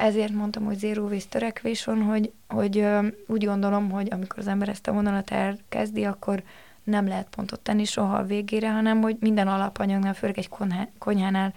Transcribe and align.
ezért 0.00 0.32
mondtam, 0.32 0.64
hogy 0.64 0.78
zero 0.78 1.02
waste 1.02 1.28
törekvés 1.28 1.84
van, 1.84 2.02
hogy, 2.02 2.32
hogy 2.48 2.86
úgy 3.26 3.44
gondolom, 3.44 3.90
hogy 3.90 4.08
amikor 4.10 4.38
az 4.38 4.46
ember 4.46 4.68
ezt 4.68 4.86
a 4.86 4.92
vonalat 4.92 5.30
elkezdi, 5.30 6.04
akkor 6.04 6.42
nem 6.84 7.08
lehet 7.08 7.28
pontot 7.28 7.60
tenni 7.60 7.84
soha 7.84 8.16
a 8.16 8.24
végére, 8.24 8.70
hanem 8.70 9.00
hogy 9.00 9.16
minden 9.20 9.48
alapanyagnál, 9.48 10.14
főleg 10.14 10.38
egy 10.38 10.50
konyhánál 10.98 11.54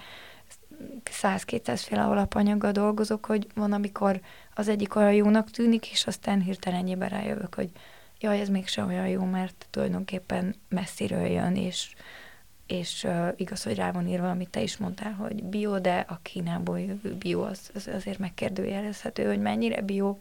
100-200 1.21 1.81
féle 1.85 2.03
alapanyaggal 2.03 2.71
dolgozok, 2.71 3.25
hogy 3.25 3.47
van, 3.55 3.71
amikor 3.71 4.19
az 4.54 4.68
egyik 4.68 4.96
olyan 4.96 5.14
jónak 5.14 5.50
tűnik, 5.50 5.91
és 5.91 6.07
aztán 6.07 6.41
hirtelenjében 6.41 7.10
rájövök, 7.10 7.55
hogy 7.55 7.70
jaj, 8.20 8.39
ez 8.39 8.50
mégsem 8.50 8.88
olyan 8.88 9.07
jó, 9.07 9.23
mert 9.23 9.68
tulajdonképpen 9.70 10.55
messziről 10.70 11.25
jön, 11.25 11.55
és, 11.55 11.94
és 12.73 13.03
uh, 13.03 13.27
igaz, 13.35 13.63
hogy 13.63 13.75
rá 13.75 13.91
van 13.91 14.07
írva, 14.07 14.29
amit 14.29 14.49
te 14.49 14.61
is 14.61 14.77
mondtál, 14.77 15.11
hogy 15.11 15.43
bio, 15.43 15.79
de 15.79 16.05
a 16.09 16.19
Kínából 16.21 16.79
jövő 16.79 17.15
bio, 17.19 17.41
az, 17.41 17.59
az 17.75 17.89
azért 17.95 18.19
megkérdőjelezhető, 18.19 19.27
hogy 19.27 19.39
mennyire 19.39 19.81
bio. 19.81 20.17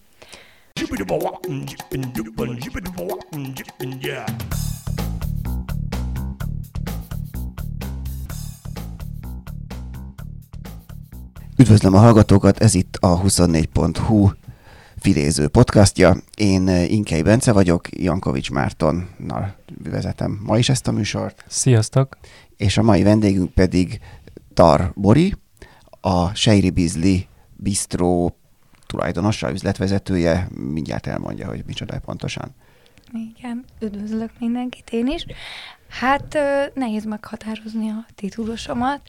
Üdvözlöm 11.56 11.94
a 11.94 11.98
hallgatókat, 11.98 12.58
ez 12.58 12.74
itt 12.74 12.96
a 13.00 13.22
24.hu 13.22 14.30
filéző 15.02 15.48
podcastja. 15.48 16.16
Én 16.36 16.68
eh, 16.68 16.92
Inkei 16.92 17.22
Bence 17.22 17.52
vagyok, 17.52 17.88
Jankovics 17.90 18.50
Mártonnal 18.50 19.56
vezetem 19.90 20.40
ma 20.42 20.58
is 20.58 20.68
ezt 20.68 20.88
a 20.88 20.92
műsort. 20.92 21.44
Sziasztok! 21.48 22.16
És 22.56 22.78
a 22.78 22.82
mai 22.82 23.02
vendégünk 23.02 23.52
pedig 23.52 24.00
Tar 24.54 24.92
Bori, 24.94 25.34
a 26.00 26.34
Sejri 26.34 26.70
Bizli 26.70 27.26
Bistro 27.56 28.28
tulajdonosa, 28.86 29.50
üzletvezetője. 29.50 30.48
Mindjárt 30.54 31.06
elmondja, 31.06 31.48
hogy 31.48 31.62
micsoda 31.66 32.00
pontosan. 32.04 32.54
Igen, 33.36 33.64
üdvözlök 33.80 34.30
mindenkit 34.38 34.90
én 34.90 35.06
is. 35.06 35.26
Hát 35.88 36.38
nehéz 36.74 37.04
meghatározni 37.04 37.88
a 37.88 38.06
titulosomat. 38.14 39.00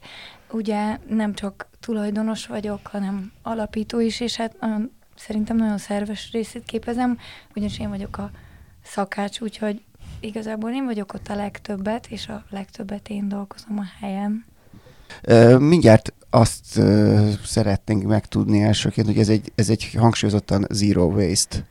Ugye 0.50 0.98
nem 1.08 1.34
csak 1.34 1.68
tulajdonos 1.80 2.46
vagyok, 2.46 2.86
hanem 2.86 3.32
alapító 3.42 4.00
is, 4.00 4.20
és 4.20 4.36
hát 4.36 4.60
nagyon, 4.60 4.90
szerintem 5.16 5.56
nagyon 5.56 5.78
szerves 5.78 6.30
részét 6.32 6.64
képezem, 6.64 7.18
ugyanis 7.54 7.78
én 7.78 7.88
vagyok 7.88 8.18
a 8.18 8.30
szakács, 8.84 9.40
úgyhogy 9.40 9.82
igazából 10.20 10.70
én 10.70 10.84
vagyok 10.84 11.14
ott 11.14 11.28
a 11.28 11.34
legtöbbet, 11.34 12.06
és 12.06 12.28
a 12.28 12.44
legtöbbet 12.50 13.08
én 13.08 13.28
dolgozom 13.28 13.78
a 13.78 13.84
helyen. 14.00 14.44
Mindjárt 15.58 16.12
azt 16.30 16.78
uh, 16.78 17.32
szeretnénk 17.44 18.02
megtudni 18.02 18.62
elsőként, 18.62 19.06
hogy 19.06 19.18
ez 19.18 19.28
egy, 19.28 19.52
ez 19.54 19.70
egy 19.70 19.94
hangsúlyozottan 19.98 20.66
zero 20.70 21.04
waste 21.04 21.66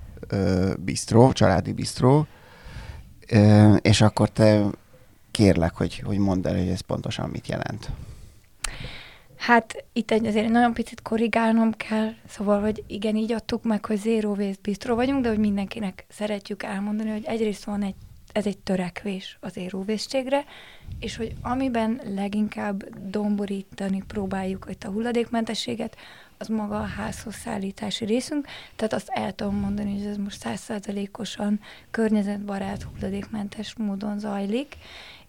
bistro, 0.79 1.31
családi 1.31 1.71
bistro, 1.71 2.25
uh, 3.31 3.77
és 3.81 4.01
akkor 4.01 4.29
te 4.29 4.63
kérlek, 5.31 5.75
hogy, 5.75 5.99
hogy 6.05 6.17
mondd 6.17 6.47
el, 6.47 6.57
hogy 6.57 6.67
ez 6.67 6.79
pontosan 6.79 7.29
mit 7.29 7.47
jelent. 7.47 7.89
Hát 9.43 9.85
itt 9.93 10.11
egy, 10.11 10.25
azért 10.25 10.49
nagyon 10.49 10.73
picit 10.73 11.01
korrigálnom 11.01 11.71
kell, 11.71 12.13
szóval, 12.27 12.61
hogy 12.61 12.83
igen, 12.87 13.15
így 13.15 13.31
adtuk 13.31 13.63
meg, 13.63 13.85
hogy 13.85 13.97
zero 13.97 14.29
waste 14.29 14.61
bistro 14.61 14.95
vagyunk, 14.95 15.23
de 15.23 15.29
hogy 15.29 15.37
mindenkinek 15.37 16.05
szeretjük 16.09 16.63
elmondani, 16.63 17.09
hogy 17.09 17.25
egyrészt 17.25 17.63
van 17.63 17.83
egy, 17.83 17.95
ez 18.31 18.45
egy 18.45 18.57
törekvés 18.57 19.37
az 19.41 19.59
waste 19.87 20.45
és 20.99 21.15
hogy 21.15 21.33
amiben 21.41 22.01
leginkább 22.15 22.99
domborítani 23.09 24.03
próbáljuk 24.07 24.67
itt 24.69 24.83
a 24.83 24.89
hulladékmentességet, 24.89 25.95
az 26.37 26.47
maga 26.47 26.79
a 26.79 26.85
házhoz 26.97 27.35
szállítási 27.35 28.05
részünk, 28.05 28.47
tehát 28.75 28.93
azt 28.93 29.09
el 29.09 29.31
tudom 29.31 29.55
mondani, 29.55 29.97
hogy 29.97 30.07
ez 30.07 30.17
most 30.17 30.39
százszázalékosan 30.39 31.59
környezetbarát, 31.91 32.83
hulladékmentes 32.83 33.75
módon 33.75 34.19
zajlik, 34.19 34.75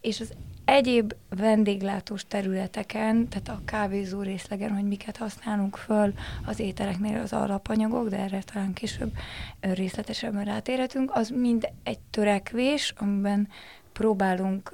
és 0.00 0.20
az 0.20 0.32
egyéb 0.64 1.14
vendéglátós 1.28 2.25
területeken, 2.28 3.28
tehát 3.28 3.48
a 3.48 3.60
kávézó 3.64 4.20
részlegen, 4.20 4.75
hogy 4.75 4.84
miket 4.84 5.16
használunk 5.16 5.76
föl 5.76 6.12
az 6.47 6.58
ételeknél 6.58 7.20
az 7.20 7.32
alapanyagok, 7.32 8.08
de 8.08 8.19
erre 8.19 8.42
talán 8.42 8.72
később 8.72 9.12
részletesebben 9.60 10.44
rátérhetünk, 10.44 11.10
az 11.14 11.28
mind 11.28 11.69
egy 11.82 11.98
törekvés, 12.10 12.94
amiben 12.97 13.48
próbálunk 13.92 14.72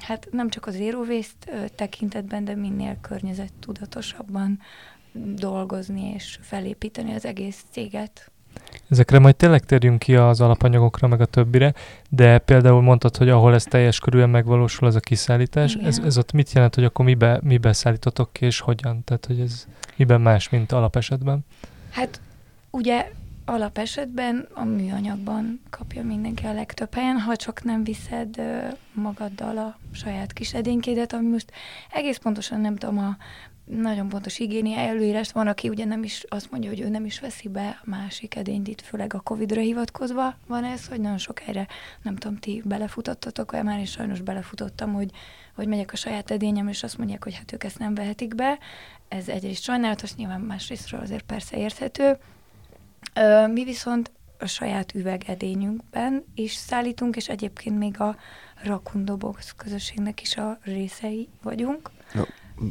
hát 0.00 0.28
nem 0.30 0.48
csak 0.48 0.66
az 0.66 0.74
zero 0.74 1.04
tekintetben, 1.74 2.44
de 2.44 2.54
minél 2.54 2.96
környezettudatosabban 3.00 4.60
dolgozni 5.34 6.12
és 6.14 6.38
felépíteni 6.40 7.14
az 7.14 7.24
egész 7.24 7.64
céget. 7.70 8.31
Ezekre 8.88 9.18
majd 9.18 9.36
tényleg 9.36 9.64
térjünk 9.64 9.98
ki 9.98 10.16
az 10.16 10.40
alapanyagokra, 10.40 11.08
meg 11.08 11.20
a 11.20 11.24
többire, 11.24 11.74
de 12.08 12.38
például 12.38 12.82
mondtad, 12.82 13.16
hogy 13.16 13.28
ahol 13.28 13.54
ez 13.54 13.64
teljes 13.64 13.98
körülön 13.98 14.30
megvalósul, 14.30 14.86
az 14.86 14.94
a 14.94 15.00
kiszállítás. 15.00 15.74
Ez, 15.74 15.98
ez 16.04 16.18
ott 16.18 16.32
mit 16.32 16.52
jelent, 16.52 16.74
hogy 16.74 16.84
akkor 16.84 17.04
mibe, 17.04 17.40
mibe 17.42 17.72
szállítotok 17.72 18.32
ki, 18.32 18.44
és 18.44 18.60
hogyan? 18.60 19.04
Tehát, 19.04 19.26
hogy 19.26 19.40
ez 19.40 19.66
miben 19.96 20.20
más, 20.20 20.48
mint 20.48 20.72
alapesetben? 20.72 21.44
Hát 21.90 22.20
ugye 22.70 23.12
alapesetben 23.44 24.48
a 24.54 24.64
műanyagban 24.64 25.60
kapja 25.70 26.02
mindenki 26.02 26.46
a 26.46 26.52
legtöbb 26.52 26.94
helyen, 26.94 27.18
ha 27.18 27.36
csak 27.36 27.62
nem 27.64 27.84
viszed 27.84 28.42
magaddal 28.92 29.58
a 29.58 29.78
saját 29.92 30.32
kis 30.32 30.54
edénykédet, 30.54 31.12
ami 31.12 31.28
most 31.28 31.52
egész 31.90 32.16
pontosan 32.16 32.60
nem 32.60 32.76
tudom 32.76 32.98
a 32.98 33.16
nagyon 33.80 34.08
pontos 34.08 34.36
higiénia 34.36 34.78
előírást. 34.78 35.32
Van, 35.32 35.46
aki 35.46 35.68
ugye 35.68 35.84
nem 35.84 36.02
is 36.02 36.24
azt 36.28 36.50
mondja, 36.50 36.70
hogy 36.70 36.80
ő 36.80 36.88
nem 36.88 37.04
is 37.04 37.20
veszi 37.20 37.48
be 37.48 37.80
másik 37.84 38.34
edényt, 38.34 38.68
itt 38.68 38.80
főleg 38.80 39.14
a 39.14 39.20
Covid-ra 39.20 39.60
hivatkozva 39.60 40.34
van 40.46 40.64
ez, 40.64 40.86
hogy 40.86 41.00
nagyon 41.00 41.18
sok 41.18 41.38
helyre, 41.38 41.66
nem 42.02 42.16
tudom, 42.16 42.38
ti 42.38 42.62
belefutottatok 42.64 43.52
olyan 43.52 43.64
már, 43.64 43.80
és 43.80 43.90
sajnos 43.90 44.20
belefutottam, 44.20 44.92
hogy, 44.92 45.10
hogy 45.54 45.66
megyek 45.66 45.92
a 45.92 45.96
saját 45.96 46.30
edényem, 46.30 46.68
és 46.68 46.82
azt 46.82 46.98
mondják, 46.98 47.24
hogy 47.24 47.34
hát 47.34 47.52
ők 47.52 47.64
ezt 47.64 47.78
nem 47.78 47.94
vehetik 47.94 48.34
be. 48.34 48.58
Ez 49.08 49.28
egyrészt 49.28 49.62
sajnálatos, 49.62 50.14
nyilván 50.14 50.40
másrésztről 50.40 51.00
azért 51.00 51.22
persze 51.22 51.56
érthető. 51.56 52.18
Mi 53.52 53.64
viszont 53.64 54.10
a 54.38 54.46
saját 54.46 54.94
üvegedényünkben 54.94 56.24
is 56.34 56.54
szállítunk, 56.54 57.16
és 57.16 57.28
egyébként 57.28 57.78
még 57.78 58.00
a 58.00 58.16
Rakundobox 58.62 59.54
közösségnek 59.56 60.22
is 60.22 60.36
a 60.36 60.58
részei 60.62 61.28
vagyunk. 61.42 61.90
Jó, 62.14 62.22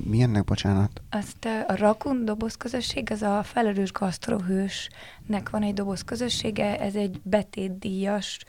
mi 0.05 0.21
ennek, 0.21 0.43
bocsánat? 0.43 1.01
Azt 1.09 1.45
a 1.67 1.75
Rakun 1.75 2.25
doboz 2.25 2.55
közösség, 2.55 3.11
az 3.11 3.21
a 3.21 3.43
felelős 3.43 3.91
gasztrohősnek 3.91 5.49
van 5.49 5.63
egy 5.63 5.73
doboz 5.73 6.01
közössége, 6.01 6.79
ez 6.79 6.95
egy 6.95 7.21
betétdíjas, 7.23 8.39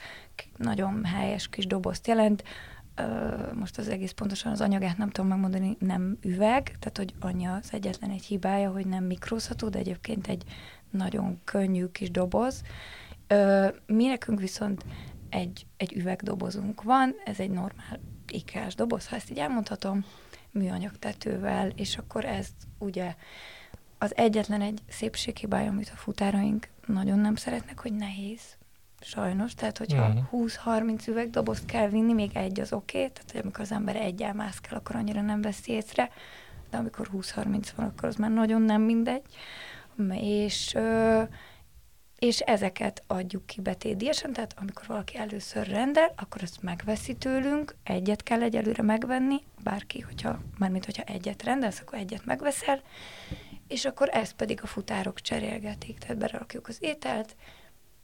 nagyon 0.57 1.05
helyes 1.05 1.49
kis 1.49 1.67
dobozt 1.67 2.07
jelent. 2.07 2.43
Most 3.55 3.79
az 3.79 3.89
egész 3.89 4.11
pontosan 4.11 4.53
az 4.53 4.61
anyagát 4.61 4.99
nem 4.99 5.11
tudom 5.11 5.31
megmondani, 5.31 5.77
nem 5.79 6.19
üveg, 6.23 6.63
tehát 6.63 6.97
hogy 6.97 7.15
annyi 7.21 7.47
az 7.47 7.69
egyetlen 7.71 8.11
egy 8.11 8.25
hibája, 8.25 8.71
hogy 8.71 8.87
nem 8.87 9.05
mikrózható, 9.05 9.69
de 9.69 9.79
egyébként 9.79 10.27
egy 10.27 10.45
nagyon 10.91 11.41
könnyű 11.45 11.87
kis 11.87 12.11
doboz. 12.11 12.63
Mi 13.87 14.07
nekünk 14.07 14.41
viszont 14.41 14.85
egy, 15.29 15.67
egy 15.77 15.93
üvegdobozunk 15.93 16.83
van, 16.83 17.15
ez 17.25 17.41
egy 17.41 17.51
normál 17.51 18.01
ikás 18.29 18.75
doboz, 18.75 19.09
ha 19.09 19.17
ezt 19.17 19.31
így 19.31 19.39
elmondhatom, 19.39 20.05
műanyag 20.53 20.99
tetővel, 20.99 21.69
és 21.69 21.97
akkor 21.97 22.25
ez 22.25 22.49
ugye 22.79 23.15
az 23.99 24.17
egyetlen 24.17 24.61
egy 24.61 24.81
szépséghibája, 24.89 25.71
amit 25.71 25.91
a 25.95 25.97
futáraink 25.97 26.69
nagyon 26.87 27.19
nem 27.19 27.35
szeretnek, 27.35 27.79
hogy 27.79 27.93
nehéz. 27.93 28.41
Sajnos, 29.01 29.55
tehát 29.55 29.79
hogyha. 29.79 30.09
Mhm. 30.09 30.19
20-30 30.33 31.09
üvegdobozt 31.09 31.65
kell 31.65 31.89
vinni, 31.89 32.13
még 32.13 32.31
egy 32.35 32.61
az 32.61 32.73
oké, 32.73 32.99
okay, 32.99 33.11
tehát 33.13 33.31
hogy 33.31 33.41
amikor 33.41 33.61
az 33.61 33.73
ember 33.73 33.97
egy 33.97 34.27
mászkál, 34.35 34.79
akkor 34.79 34.97
annyira 34.97 35.21
nem 35.21 35.41
veszi 35.41 35.73
észre, 35.73 36.11
de 36.71 36.77
amikor 36.77 37.09
20-30 37.13 37.69
van, 37.77 37.87
akkor 37.87 38.09
az 38.09 38.17
már 38.17 38.31
nagyon 38.31 38.63
nem 38.63 38.83
mindegy. 38.83 39.23
És 40.21 40.75
ö, 40.75 41.23
és 42.23 42.39
ezeket 42.39 43.03
adjuk 43.07 43.47
ki 43.47 43.61
betétdíjasan, 43.61 44.33
tehát 44.33 44.55
amikor 44.61 44.87
valaki 44.87 45.17
először 45.17 45.67
rendel, 45.67 46.13
akkor 46.17 46.43
azt 46.43 46.63
megveszi 46.63 47.15
tőlünk, 47.15 47.75
egyet 47.83 48.23
kell 48.23 48.43
egyelőre 48.43 48.83
megvenni, 48.83 49.43
bárki, 49.63 50.01
hogyha, 50.01 50.39
mármint 50.59 50.85
hogyha 50.85 51.03
egyet 51.03 51.43
rendelsz, 51.43 51.81
akkor 51.81 51.99
egyet 51.99 52.25
megveszel, 52.25 52.83
és 53.69 53.85
akkor 53.85 54.09
ezt 54.13 54.33
pedig 54.33 54.61
a 54.63 54.67
futárok 54.67 55.21
cserélgetik, 55.21 55.99
tehát 55.99 56.17
berakjuk 56.17 56.69
az 56.69 56.77
ételt, 56.81 57.37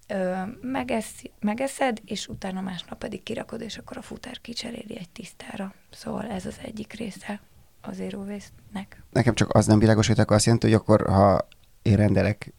ö, 0.06 0.42
megesz, 0.60 1.22
megeszed, 1.40 2.00
és 2.04 2.28
utána 2.28 2.60
másnap 2.60 2.98
pedig 2.98 3.22
kirakod, 3.22 3.60
és 3.60 3.78
akkor 3.78 3.96
a 3.96 4.02
futár 4.02 4.40
kicseréli 4.40 4.98
egy 4.98 5.10
tisztára. 5.10 5.74
Szóval 5.90 6.26
ez 6.26 6.46
az 6.46 6.56
egyik 6.62 6.92
része 6.92 7.40
az 7.80 7.96
Zero 7.96 8.24
nek 8.72 9.02
Nekem 9.12 9.34
csak 9.34 9.54
az 9.54 9.66
nem 9.66 9.78
világos, 9.78 10.06
hogy 10.06 10.20
akkor 10.20 10.36
azt 10.36 10.44
jelenti, 10.44 10.66
hogy 10.66 10.76
akkor 10.76 11.06
ha 11.06 11.48
én 11.82 11.96
rendelek 11.96 12.52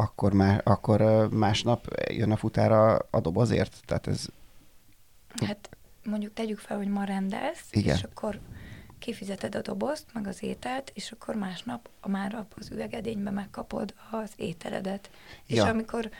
akkor, 0.00 0.32
má, 0.32 0.60
akkor 0.64 1.28
másnap 1.30 1.86
jön 2.08 2.30
a 2.30 2.36
futára 2.36 2.96
a 3.10 3.20
dobozért? 3.20 3.80
Tehát 3.84 4.06
ez... 4.06 4.26
Hát 5.46 5.70
mondjuk 6.04 6.32
tegyük 6.32 6.58
fel, 6.58 6.76
hogy 6.76 6.88
ma 6.88 7.04
rendelsz, 7.04 7.68
Igen. 7.70 7.96
és 7.96 8.02
akkor 8.02 8.40
kifizeted 9.00 9.54
a 9.54 9.60
dobozt, 9.60 10.06
meg 10.12 10.26
az 10.26 10.42
ételt, 10.42 10.90
és 10.94 11.12
akkor 11.12 11.34
másnap 11.34 11.88
a 12.00 12.08
már 12.08 12.46
az 12.56 12.70
üvegedénybe 12.70 13.30
megkapod 13.30 13.94
az 14.10 14.30
ételedet. 14.36 15.10
Ja. 15.46 15.62
És 15.62 15.68
amikor, 15.68 16.10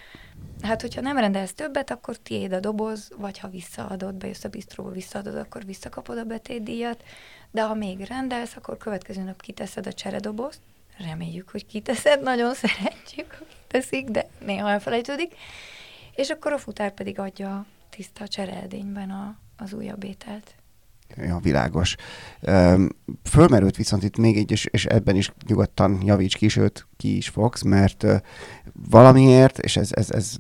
hát 0.63 0.81
hogyha 0.81 1.01
nem 1.01 1.19
rendelsz 1.19 1.53
többet, 1.53 1.91
akkor 1.91 2.17
tiéd 2.17 2.53
a 2.53 2.61
doboz, 2.61 3.11
vagy 3.17 3.39
ha 3.39 3.49
visszaadod, 3.49 4.15
bejössz 4.15 4.45
a 4.45 4.49
bistróba, 4.49 4.91
visszaadod, 4.91 5.37
akkor 5.37 5.65
visszakapod 5.65 6.19
a 6.19 6.25
betétdíjat, 6.25 7.03
de 7.51 7.63
ha 7.63 7.75
még 7.75 8.01
rendelsz, 8.01 8.57
akkor 8.57 8.77
következő 8.77 9.23
nap 9.23 9.41
kiteszed 9.41 9.87
a 9.87 9.93
cseredobozt, 9.93 10.61
reméljük, 10.99 11.49
hogy 11.49 11.67
kiteszed, 11.67 12.23
nagyon 12.23 12.55
szeretjük, 12.55 13.35
hogy 13.39 13.57
teszik, 13.71 14.09
de 14.09 14.27
néha 14.45 14.71
elfelejtődik, 14.71 15.35
és 16.15 16.31
akkor 16.31 16.53
a 16.53 16.59
futár 16.59 16.95
pedig 16.95 17.19
adja 17.19 17.67
tiszta 17.91 18.29
csereedényben 18.29 19.11
a, 19.11 19.37
az 19.57 19.73
újabb 19.73 20.05
ételt. 20.05 20.55
Ja, 21.17 21.39
világos. 21.43 21.97
Fölmerült 23.23 23.77
viszont 23.77 24.03
itt 24.03 24.17
még 24.17 24.37
egy, 24.37 24.51
és, 24.51 24.65
és 24.65 24.87
ebben 24.87 25.17
is 25.17 25.33
nyugodtan 25.47 26.03
javíts 26.05 26.37
ki, 26.37 26.49
sőt, 26.49 26.87
ki 26.97 27.17
is 27.17 27.29
fogsz, 27.29 27.63
mert 27.63 28.07
valamiért, 28.91 29.59
és 29.59 29.77
ez, 29.77 29.91
ez, 29.93 30.11
ez 30.11 30.35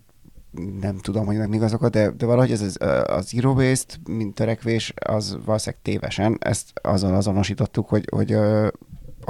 nem 0.80 0.98
tudom, 0.98 1.26
hogy 1.26 1.48
meg 1.48 1.62
azokat, 1.62 1.92
de, 1.92 2.10
de 2.10 2.26
valahogy 2.26 2.52
ez, 2.52 2.60
ez 2.60 2.74
a 3.10 3.20
zero 3.20 3.52
waste, 3.52 3.94
mint 4.08 4.34
törekvés, 4.34 4.92
az 5.06 5.38
valószínűleg 5.44 5.82
tévesen. 5.82 6.36
Ezt 6.40 6.70
azon 6.82 7.14
azonosítottuk, 7.14 7.88
hogy, 7.88 8.04
hogy 8.10 8.36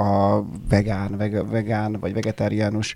a 0.01 0.45
vegán, 0.69 1.17
vegán 1.49 1.91
vagy 1.99 2.13
vegetáriánus 2.13 2.95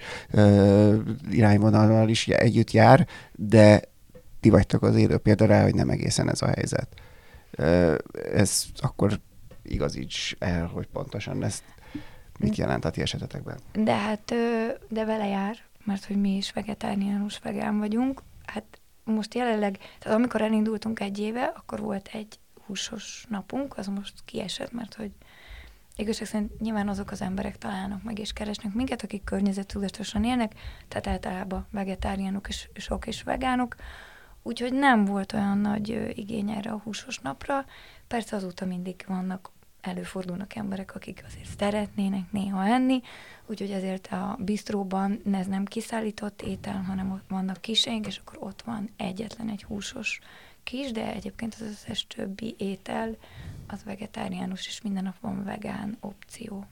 irányvonalal 1.29 2.09
is 2.09 2.27
együtt 2.27 2.71
jár, 2.71 3.07
de 3.31 3.81
ti 4.39 4.49
vagytok 4.49 4.81
az 4.81 4.95
élő 4.95 5.17
példa 5.17 5.45
rá, 5.45 5.63
hogy 5.63 5.75
nem 5.75 5.89
egészen 5.89 6.29
ez 6.29 6.41
a 6.41 6.47
helyzet. 6.47 6.87
Ez 8.33 8.65
akkor 8.75 9.19
igazíts 9.63 10.35
el, 10.39 10.65
hogy 10.65 10.87
pontosan 10.87 11.43
ezt 11.43 11.63
mit 12.39 12.55
jelent 12.55 12.85
a 12.85 12.89
ti 12.89 13.01
esetetekben. 13.01 13.57
De 13.73 13.95
hát, 13.95 14.33
de 14.87 15.05
vele 15.05 15.27
jár, 15.27 15.57
mert 15.83 16.05
hogy 16.05 16.21
mi 16.21 16.35
is 16.35 16.51
vegetáriánus 16.51 17.39
vegán 17.39 17.79
vagyunk. 17.79 18.21
Hát 18.45 18.79
most 19.03 19.33
jelenleg, 19.33 19.77
tehát 19.99 20.17
amikor 20.17 20.41
elindultunk 20.41 20.99
egy 20.99 21.19
éve, 21.19 21.53
akkor 21.55 21.79
volt 21.79 22.09
egy 22.13 22.39
húsos 22.65 23.25
napunk, 23.29 23.77
az 23.77 23.87
most 23.87 24.13
kiesett, 24.25 24.71
mert 24.71 24.93
hogy 24.93 25.11
igazság 25.95 26.27
szerint 26.27 26.59
nyilván 26.59 26.87
azok 26.87 27.11
az 27.11 27.21
emberek 27.21 27.57
találnak 27.57 28.03
meg 28.03 28.19
és 28.19 28.33
keresnek 28.33 28.73
minket, 28.73 29.03
akik 29.03 29.23
környezettudatosan 29.23 30.23
élnek, 30.23 30.53
tehát 30.87 31.07
általában 31.07 31.67
vegetáriánok 31.71 32.47
és 32.47 32.69
sok 32.75 33.07
és 33.07 33.23
vegánok, 33.23 33.75
úgyhogy 34.43 34.73
nem 34.73 35.05
volt 35.05 35.33
olyan 35.33 35.57
nagy 35.57 36.11
igény 36.15 36.49
erre 36.49 36.71
a 36.71 36.81
húsos 36.83 37.19
napra. 37.19 37.65
Persze 38.07 38.35
azóta 38.35 38.65
mindig 38.65 39.03
vannak, 39.07 39.51
előfordulnak 39.81 40.55
emberek, 40.55 40.95
akik 40.95 41.23
azért 41.27 41.57
szeretnének 41.57 42.31
néha 42.31 42.65
enni, 42.65 43.01
úgyhogy 43.45 43.71
ezért 43.71 44.07
a 44.07 44.37
bistróban 44.39 45.21
ez 45.31 45.47
nem 45.47 45.65
kiszállított 45.65 46.41
étel, 46.41 46.83
hanem 46.87 47.11
ott 47.11 47.27
vannak 47.27 47.61
kiseink, 47.61 48.07
és 48.07 48.17
akkor 48.17 48.37
ott 48.39 48.61
van 48.61 48.89
egyetlen 48.97 49.49
egy 49.49 49.63
húsos 49.63 50.19
kis, 50.63 50.91
de 50.91 51.13
egyébként 51.13 51.53
az 51.53 51.61
összes 51.61 52.07
többi 52.07 52.55
étel 52.57 53.15
az 53.67 53.83
vegetáriánus, 53.83 54.67
és 54.67 54.81
minden 54.81 55.03
nap 55.03 55.15
van 55.21 55.43
vegán 55.43 55.97
opció. 55.99 56.65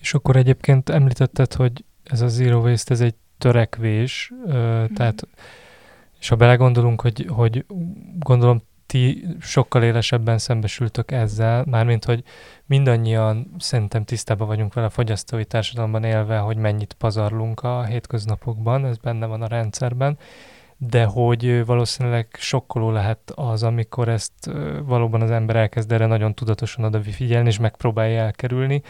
És 0.00 0.14
akkor 0.14 0.36
egyébként 0.36 0.88
említetted, 0.88 1.52
hogy 1.52 1.84
ez 2.04 2.20
a 2.20 2.28
zero 2.28 2.60
waste, 2.60 2.94
ez 2.94 3.00
egy 3.00 3.14
törekvés, 3.38 4.32
mm. 4.34 4.84
tehát 4.84 5.28
és 6.18 6.28
ha 6.28 6.36
belegondolunk, 6.36 7.00
hogy, 7.00 7.26
hogy 7.28 7.64
gondolom 8.18 8.62
ti 8.86 9.26
sokkal 9.40 9.82
élesebben 9.82 10.38
szembesültök 10.38 11.10
ezzel, 11.10 11.64
mármint, 11.64 12.04
hogy 12.04 12.24
mindannyian 12.66 13.54
szerintem 13.58 14.04
tisztában 14.04 14.46
vagyunk 14.46 14.74
vele 14.74 14.86
a 14.86 14.90
fogyasztói 14.90 15.44
társadalomban 15.44 16.04
élve, 16.04 16.38
hogy 16.38 16.56
mennyit 16.56 16.92
pazarlunk 16.92 17.60
a 17.60 17.84
hétköznapokban, 17.84 18.84
ez 18.84 18.96
benne 18.96 19.26
van 19.26 19.42
a 19.42 19.46
rendszerben, 19.46 20.18
de 20.78 21.04
hogy 21.04 21.64
valószínűleg 21.64 22.28
sokkoló 22.38 22.90
lehet 22.90 23.32
az, 23.34 23.62
amikor 23.62 24.08
ezt 24.08 24.50
valóban 24.82 25.22
az 25.22 25.30
ember 25.30 25.56
elkezd 25.56 25.92
erre 25.92 26.06
nagyon 26.06 26.34
tudatosan 26.34 26.84
oda 26.84 27.02
figyelni, 27.02 27.48
és 27.48 27.58
megpróbálja 27.58 28.20
elkerülni, 28.20 28.82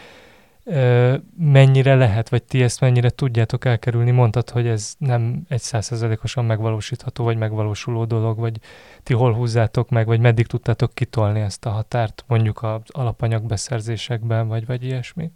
mennyire 1.39 1.95
lehet, 1.95 2.29
vagy 2.29 2.43
ti 2.43 2.63
ezt 2.63 2.81
mennyire 2.81 3.11
tudjátok 3.11 3.65
elkerülni? 3.65 4.11
Mondtad, 4.11 4.51
hogy 4.51 4.67
ez 4.67 4.95
nem 4.99 5.43
egy 5.49 5.61
százszerzelékosan 5.61 6.45
megvalósítható, 6.45 7.25
vagy 7.25 7.37
megvalósuló 7.37 8.05
dolog, 8.05 8.39
vagy 8.39 8.61
ti 9.03 9.15
hol 9.15 9.33
húzzátok 9.35 9.89
meg, 9.89 10.07
vagy 10.07 10.21
meddig 10.21 10.47
tudtátok 10.47 10.95
kitolni 10.95 11.41
ezt 11.41 11.67
a 11.67 11.71
határt, 11.71 12.25
mondjuk 12.27 12.63
az 12.63 12.81
alapanyag 12.87 13.43
beszerzésekben, 13.43 14.49
vagy, 14.49 14.67
vagy 14.67 14.85
ilyesmi? 14.85 15.31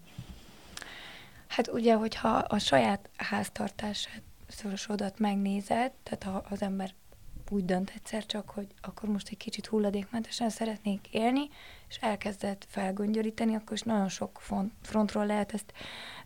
Hát 1.46 1.68
ugye, 1.72 1.94
hogyha 1.94 2.28
a 2.28 2.58
saját 2.58 3.10
háztartását, 3.16 4.22
szorosodat 4.52 5.18
megnézed, 5.18 5.92
tehát 6.02 6.22
ha 6.22 6.44
az 6.50 6.62
ember 6.62 6.94
úgy 7.52 7.64
dönt 7.64 7.92
egyszer 7.94 8.26
csak, 8.26 8.50
hogy 8.50 8.66
akkor 8.80 9.08
most 9.08 9.28
egy 9.28 9.36
kicsit 9.36 9.66
hulladékmentesen 9.66 10.50
szeretnék 10.50 11.08
élni, 11.10 11.48
és 11.88 11.96
elkezdett 12.00 12.66
felgöngyöríteni, 12.68 13.54
akkor 13.54 13.72
is 13.72 13.82
nagyon 13.82 14.08
sok 14.08 14.40
font, 14.40 14.72
frontról 14.82 15.26
lehet 15.26 15.52
ezt 15.52 15.72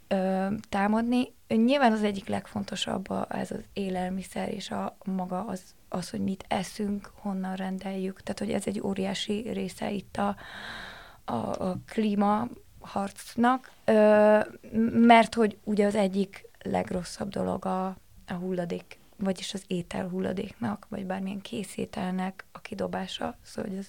ö, 0.09 0.47
támadni. 0.69 1.33
Nyilván 1.49 1.93
az 1.93 2.03
egyik 2.03 2.29
legfontosabb 2.29 3.11
a, 3.11 3.27
ez 3.31 3.51
az 3.51 3.61
élelmiszer, 3.73 4.53
és 4.53 4.71
a 4.71 4.97
maga 5.05 5.45
az, 5.45 5.63
az, 5.89 6.11
hogy 6.11 6.21
mit 6.21 6.45
eszünk, 6.49 7.13
honnan 7.15 7.55
rendeljük. 7.55 8.23
Tehát, 8.23 8.39
hogy 8.39 8.53
ez 8.53 8.67
egy 8.67 8.81
óriási 8.81 9.49
része 9.53 9.91
itt 9.91 10.17
a, 10.17 10.37
a, 11.25 11.37
a 11.69 11.77
klíma 11.87 12.49
harcnak, 12.81 13.73
ö, 13.85 14.39
mert 14.93 15.35
hogy 15.35 15.59
ugye 15.65 15.87
az 15.87 15.95
egyik 15.95 16.49
legrosszabb 16.63 17.29
dolog 17.29 17.65
a, 17.65 17.97
a 18.27 18.35
hulladék 18.35 18.99
vagyis 19.17 19.55
az 19.55 19.63
étel 19.67 20.09
hulladéknak, 20.09 20.87
vagy 20.89 21.07
bármilyen 21.07 21.41
készételnek 21.41 22.45
a 22.53 22.61
kidobása, 22.61 23.37
szóval 23.43 23.71
hogy 23.71 23.79
az, 23.79 23.89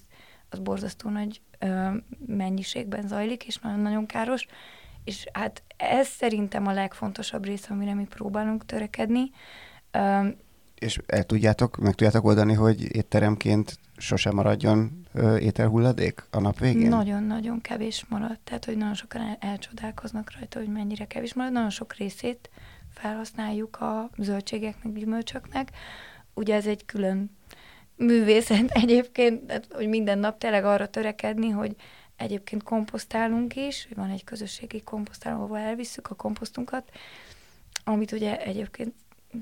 az 0.49 0.59
borzasztó 0.59 1.09
nagy 1.09 1.41
ö, 1.59 1.89
mennyiségben 2.25 3.07
zajlik, 3.07 3.43
és 3.43 3.57
nagyon-nagyon 3.57 4.05
káros, 4.05 4.47
és 5.03 5.25
hát 5.33 5.63
ez 5.77 6.07
szerintem 6.07 6.67
a 6.67 6.73
legfontosabb 6.73 7.45
része, 7.45 7.67
amire 7.69 7.93
mi 7.93 8.05
próbálunk 8.05 8.65
törekedni. 8.65 9.31
Ö, 9.91 10.27
és 10.75 10.99
el 11.05 11.23
tudjátok, 11.23 11.77
meg 11.77 11.93
tudjátok 11.95 12.25
oldani, 12.25 12.53
hogy 12.53 12.95
étteremként 12.95 13.79
sosem 13.97 14.35
maradjon 14.35 15.07
ö, 15.13 15.37
ételhulladék 15.37 16.23
a 16.31 16.39
nap 16.39 16.59
végén? 16.59 16.89
Nagyon-nagyon 16.89 17.61
kevés 17.61 18.05
marad, 18.09 18.39
tehát 18.43 18.65
hogy 18.65 18.77
nagyon 18.77 18.93
sokan 18.93 19.21
el, 19.21 19.37
elcsodálkoznak 19.39 20.31
rajta, 20.37 20.59
hogy 20.59 20.71
mennyire 20.71 21.05
kevés 21.05 21.33
marad, 21.33 21.51
nagyon 21.51 21.69
sok 21.69 21.93
részét 21.93 22.49
felhasználjuk 22.97 23.81
a 23.81 24.09
zöldségeknek, 24.17 24.93
gyümölcsöknek. 24.93 25.71
Ugye 26.33 26.55
ez 26.55 26.65
egy 26.65 26.85
külön 26.85 27.37
művészet 27.95 28.69
egyébként, 28.83 29.67
hogy 29.71 29.87
minden 29.87 30.19
nap 30.19 30.37
tényleg 30.37 30.65
arra 30.65 30.87
törekedni, 30.87 31.49
hogy 31.49 31.75
egyébként 32.15 32.63
komposztálunk 32.63 33.55
is, 33.55 33.87
van 33.95 34.09
egy 34.09 34.23
közösségi 34.23 34.81
komposztáló, 34.81 35.43
ahol 35.43 35.57
elvisszük 35.57 36.07
a 36.09 36.15
komposztunkat, 36.15 36.89
amit 37.83 38.11
ugye 38.11 38.41
egyébként 38.41 38.93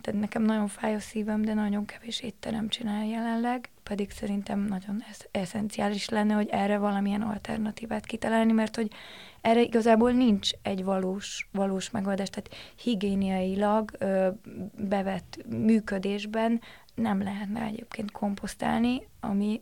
tehát 0.02 0.20
nekem 0.20 0.42
nagyon 0.42 0.68
fáj 0.68 0.96
a 0.96 1.00
szívem, 1.00 1.42
de 1.42 1.54
nagyon 1.54 1.86
kevés 1.86 2.22
étterem 2.22 2.68
csinál 2.70 3.06
jelenleg, 3.06 3.70
pedig 3.84 4.12
szerintem 4.12 4.60
nagyon 4.60 5.04
esz- 5.10 5.30
eszenciális 5.32 6.10
lenne, 6.10 6.34
hogy 6.34 6.48
erre 6.52 6.78
valamilyen 6.78 7.22
alternatívát 7.22 8.06
kitalálni, 8.06 8.52
mert 8.52 8.76
hogy 8.76 8.92
erre 9.42 9.62
igazából 9.62 10.12
nincs 10.12 10.50
egy 10.62 10.84
valós, 10.84 11.48
valós 11.52 11.90
megoldás, 11.90 12.30
tehát 12.30 12.56
higiéniailag 12.76 13.92
ö, 13.98 14.30
bevett 14.78 15.46
működésben 15.50 16.62
nem 16.96 17.22
lehetne 17.22 17.62
egyébként 17.62 18.12
komposztálni, 18.12 19.08
ami 19.20 19.62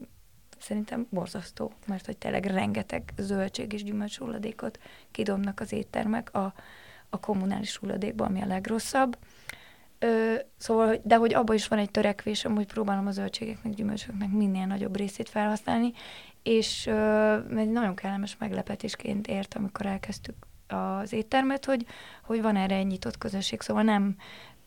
szerintem 0.60 1.08
borzasztó, 1.10 1.72
mert 1.88 2.06
hogy 2.06 2.18
tényleg 2.18 2.46
rengeteg 2.46 3.14
zöldség 3.18 3.74
és 3.74 3.84
gyümölcs 3.84 4.18
hulladékot 4.18 4.80
kidobnak 5.12 5.60
az 5.60 5.72
éttermek 5.72 6.34
a, 6.34 6.54
a 7.10 7.20
kommunális 7.20 7.78
hulladékba, 7.78 8.26
ami 8.26 8.42
a 8.42 8.46
legrosszabb. 8.46 9.18
Ö, 10.04 10.36
szóval, 10.58 11.00
de 11.04 11.16
hogy 11.16 11.34
abban 11.34 11.56
is 11.56 11.68
van 11.68 11.80
egy 11.80 11.92
törekvésem, 11.92 12.56
hogy 12.56 12.66
próbálom 12.66 13.08
a 13.08 13.12
zöldségeknek, 13.12 13.74
gyümölcsöknek 13.74 14.30
minél 14.30 14.66
nagyobb 14.66 14.96
részét 14.96 15.30
felhasználni, 15.30 15.94
és 16.42 16.86
ö, 16.86 17.38
egy 17.58 17.72
nagyon 17.72 17.96
kellemes 17.96 18.38
meglepetésként 18.38 19.28
ért, 19.28 19.54
amikor 19.54 19.86
elkezdtük 19.86 20.36
az 20.68 21.14
éttermet, 21.14 21.66
hogy, 21.66 21.86
hogy 22.24 22.42
van 22.42 22.56
erre 22.56 22.76
egy 22.76 22.88
nyitott 22.88 23.18
közösség, 23.18 23.62
szóval 23.62 23.84
nem 23.84 24.16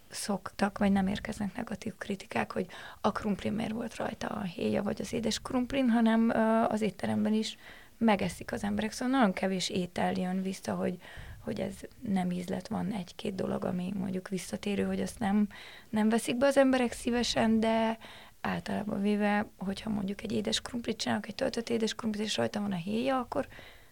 szoktak, 0.09 0.79
vagy 0.79 0.93
nem 0.93 1.07
érkeznek 1.07 1.57
negatív 1.57 1.95
kritikák, 1.99 2.53
hogy 2.53 2.67
a 3.01 3.13
krumplin 3.13 3.53
miért 3.53 3.73
volt 3.73 3.97
rajta 3.97 4.27
a 4.27 4.43
héja, 4.43 4.83
vagy 4.83 5.01
az 5.01 5.13
édes 5.13 5.41
krumplin, 5.43 5.89
hanem 5.89 6.31
ö, 6.31 6.63
az 6.69 6.81
étteremben 6.81 7.33
is 7.33 7.57
megeszik 7.99 8.53
az 8.53 8.65
emberek. 8.65 8.93
Szóval 8.93 9.19
nagyon 9.19 9.33
kevés 9.33 9.69
étel 9.69 10.13
jön 10.13 10.43
vissza, 10.43 10.75
hogy, 10.75 10.99
hogy 11.47 11.61
ez 11.61 11.75
nem 12.09 12.31
ízlet, 12.31 12.69
van 12.69 12.93
egy-két 12.93 13.35
dolog, 13.35 13.65
ami 13.65 13.93
mondjuk 13.99 14.29
visszatérő, 14.29 14.83
hogy 14.85 15.01
azt 15.01 15.19
nem, 15.19 15.49
nem 15.91 16.09
veszik 16.09 16.37
be 16.37 16.47
az 16.47 16.57
emberek 16.57 16.93
szívesen, 16.93 17.61
de 17.61 17.99
általában 18.41 19.03
véve, 19.03 19.47
hogyha 19.59 19.91
mondjuk 19.91 20.23
egy 20.23 20.33
édes 20.33 20.61
krumplit 20.61 20.97
csinálok, 20.97 21.27
egy 21.27 21.35
töltött 21.35 21.69
édes 21.69 21.95
krumplit, 21.95 22.25
és 22.25 22.37
rajta 22.37 22.61
van 22.61 22.73
a 22.73 22.77
héja, 22.77 23.19
akkor 23.19 23.47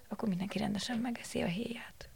akkor 0.08 0.28
mindenki 0.28 0.58
rendesen 0.58 0.98
megeszi 0.98 1.40
a 1.42 1.46
héját. 1.46 2.08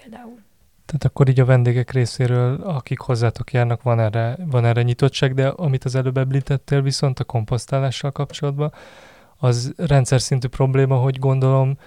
Például. 0.00 0.38
Tehát 0.86 1.04
akkor 1.04 1.28
így 1.28 1.40
a 1.40 1.44
vendégek 1.44 1.90
részéről, 1.90 2.62
akik 2.62 2.98
hozzátok 2.98 3.52
járnak, 3.52 3.82
van 3.82 4.00
erre, 4.00 4.36
van 4.38 4.64
erre 4.64 4.82
nyitottság, 4.82 5.34
de 5.34 5.48
amit 5.48 5.84
az 5.84 5.94
előbb 5.94 6.16
említettél 6.16 6.82
viszont 6.82 7.18
a 7.18 7.24
komposztálással 7.24 8.10
kapcsolatban, 8.10 8.72
az 9.36 9.72
rendszer 9.76 10.20
szintű 10.20 10.48
probléma, 10.48 10.96
hogy 10.96 11.18
gondolom, 11.18 11.78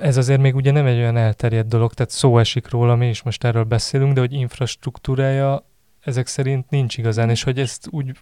ez 0.00 0.16
azért 0.16 0.40
még 0.40 0.54
ugye 0.54 0.70
nem 0.70 0.86
egy 0.86 0.98
olyan 0.98 1.16
elterjedt 1.16 1.68
dolog, 1.68 1.94
tehát 1.94 2.12
szó 2.12 2.38
esik 2.38 2.70
róla, 2.70 2.96
mi 2.96 3.08
is 3.08 3.22
most 3.22 3.44
erről 3.44 3.64
beszélünk, 3.64 4.12
de 4.12 4.20
hogy 4.20 4.32
infrastruktúrája 4.32 5.66
ezek 6.00 6.26
szerint 6.26 6.70
nincs 6.70 6.98
igazán, 6.98 7.30
és 7.30 7.42
hogy 7.42 7.58
ezt 7.58 7.88
úgy, 7.90 8.12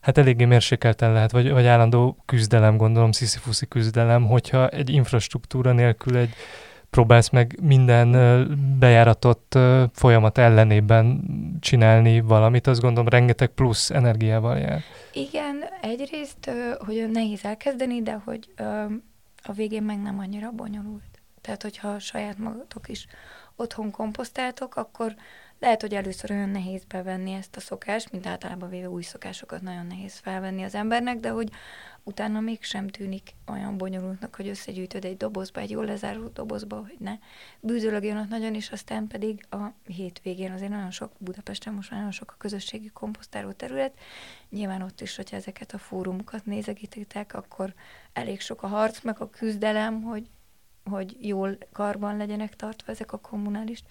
hát 0.00 0.18
eléggé 0.18 0.44
mérsékelten 0.44 1.12
lehet, 1.12 1.32
vagy, 1.32 1.50
vagy 1.50 1.66
állandó 1.66 2.16
küzdelem, 2.26 2.76
gondolom, 2.76 3.12
sziszifuszi 3.12 3.66
küzdelem, 3.66 4.26
hogyha 4.26 4.68
egy 4.68 4.90
infrastruktúra 4.90 5.72
nélkül 5.72 6.16
egy 6.16 6.34
próbálsz 6.90 7.28
meg 7.28 7.58
minden 7.62 8.10
bejáratott 8.78 9.58
folyamat 9.92 10.38
ellenében 10.38 11.24
csinálni 11.60 12.20
valamit, 12.20 12.66
azt 12.66 12.80
gondolom 12.80 13.08
rengeteg 13.08 13.48
plusz 13.48 13.90
energiával 13.90 14.58
jár. 14.58 14.80
Igen, 15.12 15.64
egyrészt, 15.82 16.50
hogy 16.78 17.08
nehéz 17.12 17.44
elkezdeni, 17.44 18.02
de 18.02 18.20
hogy 18.24 18.48
a 19.44 19.52
végén 19.52 19.82
meg 19.82 19.98
nem 19.98 20.18
annyira 20.18 20.50
bonyolult. 20.50 21.20
Tehát, 21.40 21.62
hogyha 21.62 21.98
saját 21.98 22.38
magatok 22.38 22.88
is 22.88 23.06
otthon 23.56 23.90
komposztáltok, 23.90 24.76
akkor 24.76 25.14
lehet, 25.58 25.80
hogy 25.80 25.94
először 25.94 26.30
olyan 26.30 26.48
nehéz 26.48 26.84
bevenni 26.84 27.32
ezt 27.32 27.56
a 27.56 27.60
szokást, 27.60 28.12
mint 28.12 28.26
általában 28.26 28.68
véve 28.68 28.88
új 28.88 29.02
szokásokat 29.02 29.60
nagyon 29.60 29.86
nehéz 29.86 30.18
felvenni 30.18 30.62
az 30.62 30.74
embernek, 30.74 31.18
de 31.18 31.28
hogy 31.28 31.50
utána 32.04 32.40
mégsem 32.40 32.88
tűnik 32.88 33.34
olyan 33.46 33.76
bonyolultnak, 33.76 34.34
hogy 34.34 34.48
összegyűjtöd 34.48 35.04
egy 35.04 35.16
dobozba, 35.16 35.60
egy 35.60 35.70
jól 35.70 35.84
lezárult 35.84 36.32
dobozba, 36.32 36.76
hogy 36.76 36.96
ne. 36.98 37.18
Bűzölögjön 37.60 38.16
ott 38.16 38.28
nagyon, 38.28 38.54
és 38.54 38.70
aztán 38.70 39.06
pedig 39.06 39.46
a 39.50 39.64
hétvégén 39.86 40.52
azért 40.52 40.70
nagyon 40.70 40.90
sok, 40.90 41.12
Budapesten 41.18 41.74
most 41.74 41.90
már 41.90 41.98
nagyon 41.98 42.14
sok 42.14 42.30
a 42.30 42.38
közösségi 42.38 42.88
komposztáló 42.88 43.52
terület, 43.52 43.98
nyilván 44.50 44.82
ott 44.82 45.00
is, 45.00 45.16
hogyha 45.16 45.36
ezeket 45.36 45.72
a 45.72 45.78
fórumokat 45.78 46.46
nézegítitek, 46.46 47.34
akkor 47.34 47.74
elég 48.12 48.40
sok 48.40 48.62
a 48.62 48.66
harc, 48.66 49.02
meg 49.02 49.20
a 49.20 49.30
küzdelem, 49.30 50.02
hogy 50.02 50.28
hogy 50.90 51.16
jól 51.26 51.58
karban 51.72 52.16
legyenek 52.16 52.56
tartva 52.56 52.92
ezek 52.92 53.12
a 53.12 53.18
kommunális 53.18 53.82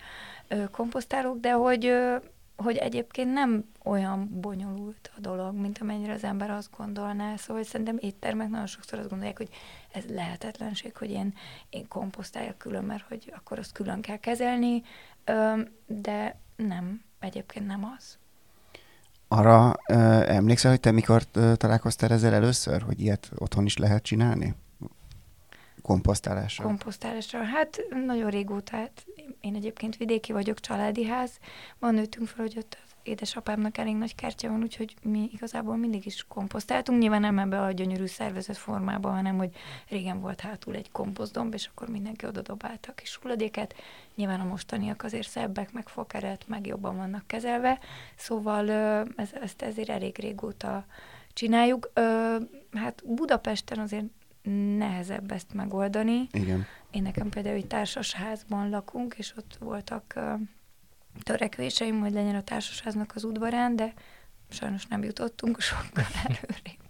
ö, 0.48 0.63
komposztálók, 0.72 1.39
de 1.39 1.51
hogy 1.51 1.93
hogy 2.56 2.76
egyébként 2.76 3.34
nem 3.34 3.66
olyan 3.84 4.30
bonyolult 4.42 5.12
a 5.18 5.20
dolog, 5.20 5.56
mint 5.56 5.78
amennyire 5.78 6.14
az 6.14 6.24
ember 6.24 6.50
azt 6.50 6.70
gondolná. 6.78 7.36
Szóval 7.36 7.64
szerintem 7.64 7.98
éttermek 8.00 8.50
nagyon 8.50 8.68
sokszor 8.68 9.00
azt 9.00 9.10
gondolják, 9.10 9.38
hogy 9.38 9.50
ez 9.92 10.04
lehetetlenség, 10.06 10.98
hogy 10.98 11.10
én, 11.10 11.34
én 11.70 11.88
komposztáljak 11.88 12.58
külön, 12.58 12.84
mert 12.84 13.04
hogy 13.08 13.34
akkor 13.36 13.60
azt 13.60 13.72
külön 13.72 14.02
kell 14.02 14.18
kezelni, 14.18 14.84
de 15.86 16.40
nem, 16.56 17.04
egyébként 17.20 17.68
nem 17.68 17.94
az. 17.98 18.18
Arra 19.28 19.76
emlékszel, 20.28 20.72
hogy 20.72 20.80
te 20.80 20.92
mikor 20.92 21.24
találkoztál 21.58 22.12
ezzel 22.12 22.34
először, 22.34 22.82
hogy 22.82 23.02
ilyet 23.02 23.32
otthon 23.36 23.66
is 23.66 23.78
lehet 23.78 24.04
csinálni? 24.04 24.56
Komposztálásra? 25.84 26.63
Komposztálásra. 26.63 27.44
Hát 27.44 27.82
nagyon 28.06 28.30
régóta, 28.30 28.75
hát 28.78 29.06
én 29.42 29.56
egyébként 29.56 29.98
vidéki 29.98 30.32
vagyok, 30.32 30.60
családi 30.60 31.06
ház. 31.06 31.40
Van 31.80 31.94
nőttünk 31.94 32.28
fel, 32.28 32.46
hogy 32.46 32.58
ott 32.58 32.78
az 32.86 32.92
édesapámnak 33.04 33.78
elég 33.78 33.96
nagy 33.96 34.16
kertje 34.16 34.50
van, 34.50 34.62
úgyhogy 34.62 34.96
mi 35.02 35.30
igazából 35.34 35.75
mindig 35.75 36.06
is 36.06 36.25
komposztáltunk. 36.28 37.00
Nyilván 37.00 37.22
nem 37.22 37.40
ebbe 37.40 37.62
a 37.62 37.72
gyönyörű 37.72 38.06
szervezet 38.06 38.58
formában, 38.58 39.13
hanem 39.13 39.38
hogy 39.38 39.56
régen 39.90 40.20
volt 40.20 40.40
hátul 40.40 40.75
egy 40.75 40.92
komposztdomb, 40.92 41.54
és 41.54 41.70
akkor 41.74 41.88
mindenki 41.90 42.25
oda 42.25 42.42
dobálta 42.42 42.92
a 42.92 42.96
kis 42.96 43.16
hulladéket. 43.16 43.75
Nyilván 44.16 44.40
a 44.40 44.46
mostaniak 44.46 45.04
azért 45.04 45.30
szebbek, 45.30 45.72
meg 45.72 45.88
fokeret, 45.88 46.48
meg 46.48 46.68
jobban 46.68 46.98
vannak 46.98 47.28
kezelve. 47.28 47.80
Szóval 48.16 48.70
ez, 49.16 49.30
ezt 49.42 49.62
ezért 49.62 49.90
elég 49.90 50.18
régóta 50.18 50.86
csináljuk. 51.34 51.92
Hát 52.74 53.04
Budapesten 53.06 53.80
azért 53.80 54.06
nehezebb 54.78 55.32
ezt 55.32 55.54
megoldani. 55.54 56.28
Igen. 56.32 56.66
Én 56.92 57.02
nekem 57.02 57.30
például 57.30 57.56
egy 57.56 57.68
társasházban 57.68 58.70
lakunk, 58.70 59.16
és 59.18 59.34
ott 59.38 59.58
voltak 59.60 60.14
uh, 60.16 60.40
törekvéseim, 61.24 62.00
hogy 62.00 62.12
legyen 62.12 62.36
a 62.36 62.42
társasháznak 62.42 63.12
az 63.16 63.24
udvarán, 63.24 63.76
de 63.76 63.94
sajnos 64.50 64.86
nem 64.86 65.04
jutottunk 65.04 65.60
sokkal 65.60 66.06
előrébb. 66.26 66.82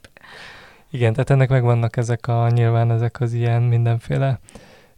Igen, 0.89 1.13
tehát 1.13 1.29
ennek 1.29 1.50
megvannak 1.50 1.98
ezek 1.98 2.27
a, 2.27 2.50
nyilván 2.50 2.91
ezek 2.91 3.19
az 3.19 3.33
ilyen 3.33 3.62
mindenféle 3.62 4.39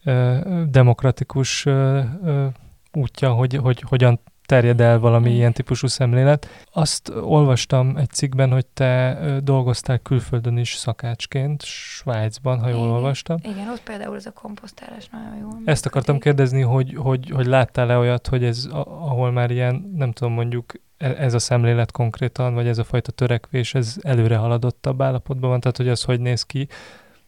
ö, 0.04 0.64
demokratikus 0.70 1.66
ö, 1.66 2.02
ö, 2.24 2.48
útja, 2.92 3.32
hogy, 3.32 3.56
hogy 3.56 3.84
hogyan 3.88 4.20
terjed 4.46 4.82
el 4.82 5.00
valami 5.00 5.32
ilyen 5.32 5.54
típusú 5.54 5.88
szemlélet. 5.88 6.48
Azt 6.72 7.10
olvastam 7.10 7.98
egy 7.98 8.10
cikkben, 8.10 8.52
hogy 8.52 8.66
te 8.66 9.18
dolgoztál 9.44 9.98
külföldön 9.98 10.58
is 10.58 10.76
szakácsként, 10.76 11.64
Svájcban, 11.64 12.60
ha 12.60 12.68
jól 12.68 12.78
igen, 12.78 12.92
olvastam. 12.92 13.38
Igen, 13.44 13.70
ott 13.70 13.84
például 13.84 14.16
ez 14.16 14.26
a 14.26 14.32
komposztálás 14.32 15.10
nagyon 15.12 15.38
jó. 15.42 15.48
Ezt 15.66 15.86
akartam 15.86 16.20
kérdezni, 16.20 16.62
hogy, 16.62 16.96
hogy, 16.96 17.30
hogy 17.30 17.46
láttál-e 17.46 17.98
olyat, 17.98 18.28
hogy 18.28 18.44
ez, 18.44 18.68
ahol 18.84 19.32
már 19.32 19.52
ilyen, 19.52 19.92
nem 19.96 20.12
tudom, 20.12 20.34
mondjuk 20.34 20.74
e, 20.98 21.08
ez 21.18 21.34
a 21.34 21.40
szemlélet 21.40 21.92
konkrétan, 21.92 22.54
vagy 22.54 22.68
ez 22.68 22.78
a 22.78 22.84
fajta 22.84 23.12
törekvés, 23.12 23.74
ez 23.74 23.96
előre 24.02 24.38
haladottabb 24.38 25.02
állapotban 25.02 25.50
van, 25.50 25.60
tehát 25.60 25.78
hogy 25.78 25.90
az 25.90 26.04
hogy 26.04 26.20
néz 26.20 26.44
ki, 26.44 26.68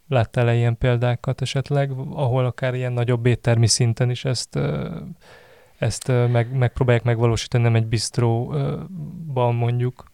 láttál-e 0.08 0.56
ilyen 0.56 0.78
példákat 0.78 1.42
esetleg, 1.42 1.92
ahol 2.10 2.46
akár 2.46 2.74
ilyen 2.76 2.94
nagyobb 2.94 3.26
éttermi 3.26 3.68
szinten 3.68 4.10
is 4.10 4.26
ezt 4.26 4.60
ezt 5.78 6.08
meg, 6.08 6.52
megpróbálják 6.52 7.04
megvalósítani, 7.04 7.64
nem 7.64 7.76
egy 7.76 7.88
bistróban 7.88 9.56
mondjuk? 9.56 10.12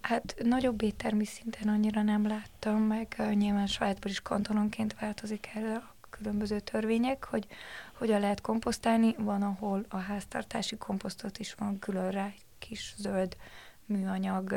Hát 0.00 0.34
nagyobb 0.42 0.82
éttermi 0.82 1.24
szinten 1.24 1.68
annyira 1.68 2.02
nem 2.02 2.26
láttam, 2.26 2.82
meg 2.82 3.22
nyilván 3.34 3.66
Svájcban 3.66 4.10
is 4.10 4.20
kantononként 4.20 4.96
változik 5.00 5.48
erre 5.54 5.74
a 5.74 5.94
különböző 6.10 6.60
törvények, 6.60 7.24
hogy 7.24 7.46
hogyan 7.92 8.20
lehet 8.20 8.40
komposztálni. 8.40 9.14
Van, 9.18 9.42
ahol 9.42 9.84
a 9.88 9.96
háztartási 9.96 10.76
komposztot 10.76 11.38
is 11.38 11.54
van 11.54 11.78
külön 11.78 12.10
rá 12.10 12.24
egy 12.24 12.44
kis 12.58 12.94
zöld 12.96 13.36
műanyag 13.86 14.56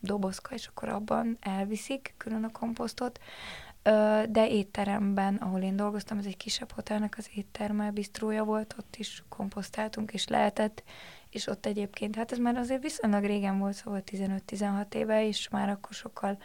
dobozka, 0.00 0.54
és 0.54 0.66
akkor 0.66 0.88
abban 0.88 1.36
elviszik 1.40 2.14
külön 2.16 2.44
a 2.44 2.50
komposztot 2.50 3.20
de 4.28 4.48
étteremben, 4.48 5.34
ahol 5.34 5.60
én 5.60 5.76
dolgoztam, 5.76 6.18
ez 6.18 6.26
egy 6.26 6.36
kisebb 6.36 6.72
hotelnek 6.72 7.14
az 7.18 7.30
étterme, 7.34 7.90
bistrója 7.90 8.44
volt, 8.44 8.74
ott 8.78 8.96
is 8.96 9.24
komposztáltunk, 9.28 10.12
és 10.12 10.28
lehetett, 10.28 10.82
és 11.30 11.46
ott 11.46 11.66
egyébként, 11.66 12.16
hát 12.16 12.32
ez 12.32 12.38
már 12.38 12.56
azért 12.56 12.82
viszonylag 12.82 13.24
régen 13.24 13.58
volt, 13.58 13.74
szóval 13.74 14.02
15-16 14.06 14.94
éve, 14.94 15.26
és 15.26 15.48
már 15.48 15.68
akkor 15.68 15.92
sokkal 15.92 16.38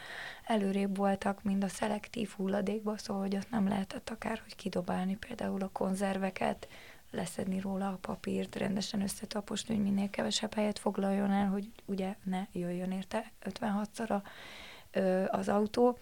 előrébb 0.46 0.98
voltak, 0.98 1.44
mint 1.44 1.64
a 1.64 1.68
szelektív 1.68 2.30
hulladékba, 2.38 2.98
szóval 2.98 3.22
hogy 3.22 3.36
ott 3.36 3.50
nem 3.50 3.68
lehetett 3.68 4.10
akár, 4.10 4.40
hogy 4.44 4.56
kidobálni 4.56 5.16
például 5.16 5.62
a 5.62 5.70
konzerveket, 5.74 6.68
leszedni 7.12 7.60
róla 7.60 7.88
a 7.88 7.98
papírt, 8.02 8.56
rendesen 8.56 9.02
összetaposni, 9.02 9.76
hogy 9.76 9.84
minél 9.84 10.10
kevesebb 10.10 10.54
helyet 10.54 10.80
foglaljon 10.80 11.32
el, 11.32 11.48
hogy 11.48 11.70
ugye 11.86 12.16
ne 12.24 12.42
jöjjön 12.52 12.92
érte 12.92 13.32
56-szor 13.46 14.22
az 15.28 15.50
autó 15.50 15.98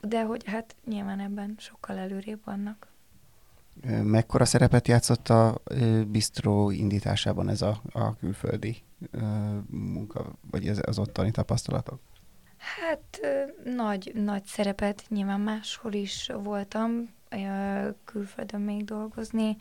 de 0.00 0.24
hogy 0.24 0.44
hát 0.44 0.74
nyilván 0.84 1.20
ebben 1.20 1.54
sokkal 1.58 1.96
előrébb 1.98 2.40
vannak. 2.44 2.86
Mekkora 4.02 4.44
szerepet 4.44 4.88
játszott 4.88 5.28
a 5.28 5.62
bistró 6.06 6.70
indításában 6.70 7.48
ez 7.48 7.62
a, 7.62 7.80
a 7.92 8.16
külföldi 8.16 8.82
munka, 9.70 10.32
vagy 10.50 10.66
ez, 10.66 10.80
az 10.86 10.98
ottani 10.98 11.30
tapasztalatok? 11.30 12.00
Hát 12.56 13.20
nagy, 13.64 14.12
nagy 14.14 14.44
szerepet 14.44 15.04
nyilván 15.08 15.40
máshol 15.40 15.92
is 15.92 16.30
voltam, 16.42 17.14
külföldön 18.04 18.60
még 18.60 18.84
dolgozni, 18.84 19.56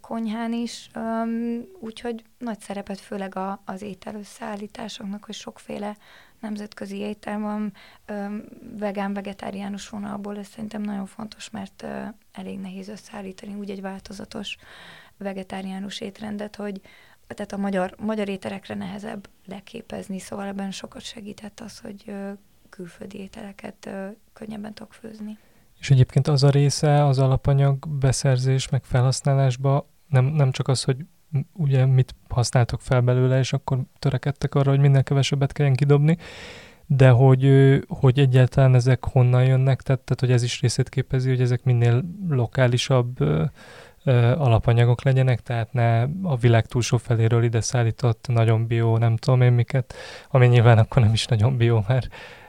konyhán 0.00 0.52
is, 0.52 0.90
úgyhogy 1.80 2.24
nagy 2.38 2.60
szerepet 2.60 3.00
főleg 3.00 3.34
az 3.64 3.82
ételösszállításoknak, 3.82 5.24
hogy 5.24 5.34
sokféle 5.34 5.96
nemzetközi 6.40 7.16
van, 7.24 7.72
vegán-vegetáriánus 8.78 9.88
vonalból, 9.88 10.38
ez 10.38 10.46
szerintem 10.46 10.82
nagyon 10.82 11.06
fontos, 11.06 11.50
mert 11.50 11.86
elég 12.32 12.58
nehéz 12.58 12.88
összeállítani 12.88 13.54
úgy 13.54 13.70
egy 13.70 13.80
változatos 13.80 14.56
vegetáriánus 15.16 16.00
étrendet, 16.00 16.56
hogy 16.56 16.80
tehát 17.26 17.52
a 17.52 17.56
magyar, 17.56 17.94
magyar 17.98 18.28
ételekre 18.28 18.74
nehezebb 18.74 19.28
leképezni, 19.46 20.18
szóval 20.18 20.46
ebben 20.46 20.70
sokat 20.70 21.02
segített 21.02 21.60
az, 21.60 21.78
hogy 21.78 22.12
külföldi 22.68 23.18
ételeket 23.18 23.90
könnyebben 24.32 24.74
tudok 24.74 24.92
főzni. 24.92 25.38
És 25.78 25.90
egyébként 25.90 26.28
az 26.28 26.42
a 26.42 26.50
része 26.50 27.04
az 27.04 27.18
alapanyag 27.18 27.88
beszerzés 27.88 28.68
meg 28.68 28.84
felhasználásba 28.84 29.86
nem, 30.08 30.24
nem 30.24 30.50
csak 30.50 30.68
az, 30.68 30.82
hogy 30.82 30.96
ugye 31.52 31.86
mit 31.86 32.14
használtok 32.28 32.80
fel 32.80 33.00
belőle, 33.00 33.38
és 33.38 33.52
akkor 33.52 33.78
törekedtek 33.98 34.54
arra, 34.54 34.70
hogy 34.70 34.80
minél 34.80 35.02
kevesebbet 35.02 35.52
kelljen 35.52 35.74
kidobni, 35.74 36.16
de 36.86 37.10
hogy, 37.10 37.78
hogy 37.88 38.18
egyáltalán 38.18 38.74
ezek 38.74 39.04
honnan 39.04 39.44
jönnek, 39.44 39.82
tehát, 39.82 40.00
tehát 40.00 40.20
hogy 40.20 40.32
ez 40.32 40.42
is 40.42 40.60
részét 40.60 40.88
képezi, 40.88 41.28
hogy 41.28 41.40
ezek 41.40 41.64
minél 41.64 42.04
lokálisabb 42.28 43.16
alapanyagok 44.36 45.02
legyenek, 45.02 45.40
tehát 45.40 45.72
ne 45.72 46.02
a 46.22 46.36
világ 46.40 46.66
túlsó 46.66 46.96
feléről 46.96 47.42
ide 47.42 47.60
szállított 47.60 48.26
nagyon 48.28 48.66
bio, 48.66 48.98
nem 48.98 49.16
tudom 49.16 49.40
én 49.40 49.52
miket, 49.52 49.94
ami 50.30 50.46
nyilván 50.46 50.78
akkor 50.78 51.02
nem 51.02 51.12
is 51.12 51.26
nagyon 51.26 51.56
bio, 51.56 51.82
mert 51.88 52.08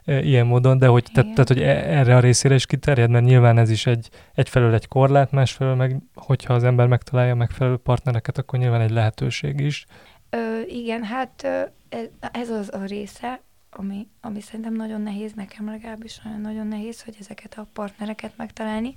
ilyen 0.10 0.46
módon, 0.46 0.78
de 0.78 0.88
hogy, 0.88 1.04
te, 1.14 1.22
tehát, 1.22 1.48
hogy 1.48 1.62
e, 1.62 1.98
erre 1.98 2.16
a 2.16 2.20
részére 2.20 2.56
is 2.56 2.66
kiterjed, 2.66 3.10
mert 3.10 3.26
nyilván 3.26 3.58
ez 3.58 3.70
is 3.70 3.86
egy, 3.86 4.10
egyfelől 4.34 4.74
egy 4.74 4.88
korlát, 4.88 5.32
másfelől 5.32 5.76
meg, 5.76 5.98
hogyha 6.16 6.54
az 6.54 6.64
ember 6.64 6.88
megtalálja 6.88 7.36
megfelelő 7.36 7.78
partnereket, 7.78 8.38
akkor 8.38 8.60
nyilván 8.60 8.82
egy 8.82 8.92
lehetőség 8.92 9.60
is. 9.60 9.86
Ö, 10.30 10.60
igen, 10.68 11.04
hát 11.04 11.44
ez, 11.90 12.08
ez 12.32 12.50
az 12.50 12.74
a 12.74 12.86
része, 12.86 13.42
ami, 13.70 14.08
ami 14.22 14.42
szerintem 14.42 14.74
nagyon 14.74 15.02
nehéz, 15.02 15.34
nekem 15.34 15.66
legalábbis 15.66 16.20
nagyon, 16.20 16.42
nagyon 16.42 16.68
nehéz, 16.68 17.02
hogy 17.02 17.16
ezeket 17.20 17.54
a 17.54 17.68
partnereket 17.74 18.34
megtalálni. 18.38 18.96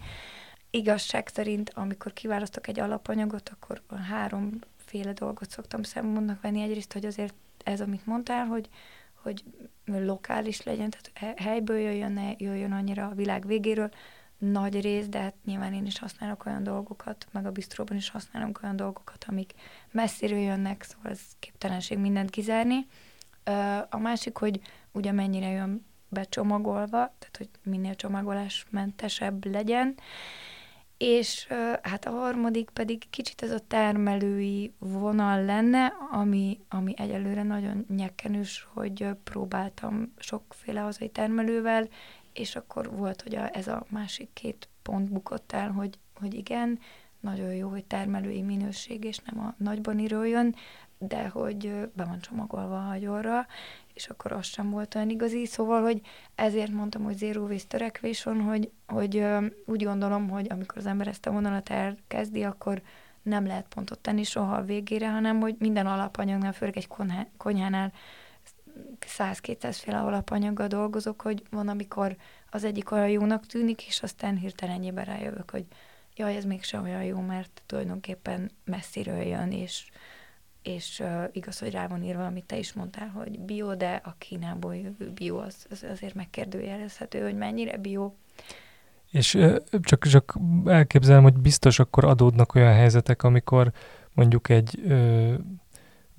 Igazság 0.71 1.29
szerint, 1.29 1.71
amikor 1.75 2.13
kiválasztok 2.13 2.69
egy 2.69 2.81
alapanyagot, 2.81 3.49
akkor 3.49 3.83
háromféle 4.09 5.13
dolgot 5.13 5.51
szoktam 5.51 5.83
szempontnak 5.83 6.41
venni. 6.41 6.63
Egyrészt, 6.63 6.93
hogy 6.93 7.05
azért 7.05 7.35
ez, 7.65 7.81
amit 7.81 8.07
mondtál, 8.07 8.47
hogy, 8.47 8.69
hogy 9.23 9.45
lokális 9.85 10.63
legyen, 10.63 10.91
tehát 10.91 11.39
helyből 11.41 11.79
jöjjön, 11.79 12.13
ne 12.13 12.33
jöjjön 12.37 12.73
annyira 12.73 13.07
a 13.07 13.15
világ 13.15 13.47
végéről, 13.47 13.91
nagy 14.39 14.81
rész, 14.81 15.07
de 15.07 15.21
hát 15.21 15.35
nyilván 15.45 15.75
én 15.75 15.87
is 15.87 15.99
használok 15.99 16.47
olyan 16.47 16.63
dolgokat, 16.63 17.27
meg 17.31 17.47
a 17.47 17.51
bistróban 17.51 17.97
is 17.97 18.11
használunk 18.11 18.61
olyan 18.63 18.77
dolgokat, 18.77 19.25
amik 19.29 19.53
messziről 19.91 20.39
jönnek, 20.39 20.83
szóval 20.83 21.11
ez 21.11 21.21
képtelenség 21.39 21.99
mindent 21.99 22.31
kizárni. 22.31 22.87
A 23.89 23.99
másik, 23.99 24.37
hogy 24.37 24.61
ugye 24.93 25.13
mennyire 25.13 25.49
jön 25.49 25.87
becsomagolva, 26.09 26.89
tehát 26.89 27.37
hogy 27.37 27.49
minél 27.63 27.95
csomagolásmentesebb 27.95 29.45
legyen, 29.45 29.95
és 31.03 31.47
hát 31.83 32.07
a 32.07 32.11
harmadik 32.11 32.71
pedig 32.71 33.11
kicsit 33.11 33.43
ez 33.43 33.51
a 33.51 33.67
termelői 33.69 34.73
vonal 34.79 35.45
lenne, 35.45 35.93
ami, 36.11 36.61
ami 36.69 36.95
egyelőre 36.97 37.43
nagyon 37.43 37.87
nyekkenős, 37.97 38.69
hogy 38.73 39.07
próbáltam 39.25 40.13
sokféle 40.19 40.81
hazai 40.81 41.09
termelővel, 41.09 41.89
és 42.33 42.57
akkor 42.57 42.91
volt, 42.91 43.23
hogy 43.23 43.35
a, 43.35 43.57
ez 43.57 43.67
a 43.67 43.85
másik 43.89 44.29
két 44.33 44.69
pont 44.83 45.13
bukott 45.13 45.53
el, 45.53 45.71
hogy, 45.71 45.99
hogy 46.15 46.35
igen, 46.35 46.79
nagyon 47.21 47.55
jó, 47.55 47.69
hogy 47.69 47.85
termelői 47.85 48.43
minőség, 48.43 49.05
és 49.05 49.19
nem 49.19 49.45
a 49.45 49.55
nagyban 49.57 49.99
jön, 49.99 50.55
de 50.99 51.29
hogy 51.29 51.91
be 51.95 52.05
van 52.05 52.21
csomagolva 52.21 52.77
a 52.77 52.89
hagyóra, 52.89 53.47
és 53.95 54.09
akkor 54.09 54.33
az 54.33 54.47
sem 54.47 54.71
volt 54.71 54.95
olyan 54.95 55.11
igazi. 55.11 55.47
Szóval, 55.47 55.83
hogy 55.83 56.01
ezért 56.35 56.73
mondtam, 56.73 57.03
hogy 57.03 57.17
zero 57.17 57.43
waste 57.43 57.67
törekvés 57.67 58.23
van, 58.23 58.41
hogy, 58.41 58.71
hogy 58.87 59.25
úgy 59.67 59.85
gondolom, 59.85 60.29
hogy 60.29 60.47
amikor 60.51 60.79
az 60.79 60.87
ember 60.87 61.09
ezt 61.09 61.27
a 61.27 61.33
vonalat 61.33 61.69
elkezdi, 61.69 62.43
akkor 62.43 62.83
nem 63.23 63.47
lehet 63.47 63.67
pontot 63.69 63.99
tenni 63.99 64.23
soha 64.23 64.55
a 64.55 64.65
végére, 64.65 65.11
hanem 65.11 65.41
hogy 65.41 65.57
minden 65.59 65.87
alapanyagnál, 65.87 66.53
főleg 66.53 66.77
egy 66.77 66.89
konyhánál 67.37 67.93
100-200 69.01 69.79
féle 69.81 69.99
alapanyaggal 69.99 70.67
dolgozok, 70.67 71.23
hogy 71.23 71.43
van, 71.51 71.69
amikor 71.69 72.17
az 72.51 72.65
egyik 72.65 72.91
olyan 72.91 73.09
jónak 73.09 73.47
tűnik, 73.47 73.87
és 73.87 74.03
aztán 74.03 74.37
hirtelen 74.37 74.75
ennyiben 74.75 75.05
rájövök, 75.05 75.51
hogy 75.51 75.65
jaj, 76.17 76.37
ez 76.37 76.45
mégsem 76.45 76.83
olyan 76.83 77.05
jó, 77.05 77.21
mert 77.21 77.63
tulajdonképpen 77.67 78.51
messziről 78.65 79.23
jön, 79.23 79.53
és 79.53 79.91
és 80.63 81.01
uh, 81.01 81.25
igaz, 81.33 81.59
hogy 81.59 81.71
rá 81.71 81.87
van 81.87 82.03
írva, 82.03 82.27
amit 82.27 82.45
te 82.45 82.59
is 82.59 82.73
mondtál, 82.73 83.09
hogy 83.09 83.41
bio, 83.41 83.75
de 83.75 84.01
a 84.05 84.15
Kínából 84.19 84.77
jövő 84.77 85.11
bio 85.15 85.39
az, 85.39 85.67
az 85.71 85.85
azért 85.91 86.15
megkérdőjelezhető, 86.15 87.23
hogy 87.23 87.37
mennyire 87.37 87.77
bio. 87.77 88.13
És 89.11 89.35
uh, 89.35 89.57
csak, 89.83 90.07
csak 90.07 90.39
elképzelem, 90.65 91.23
hogy 91.23 91.37
biztos 91.37 91.79
akkor 91.79 92.05
adódnak 92.05 92.55
olyan 92.55 92.75
helyzetek, 92.75 93.23
amikor 93.23 93.73
mondjuk 94.13 94.49
egy 94.49 94.81
uh, 94.85 95.35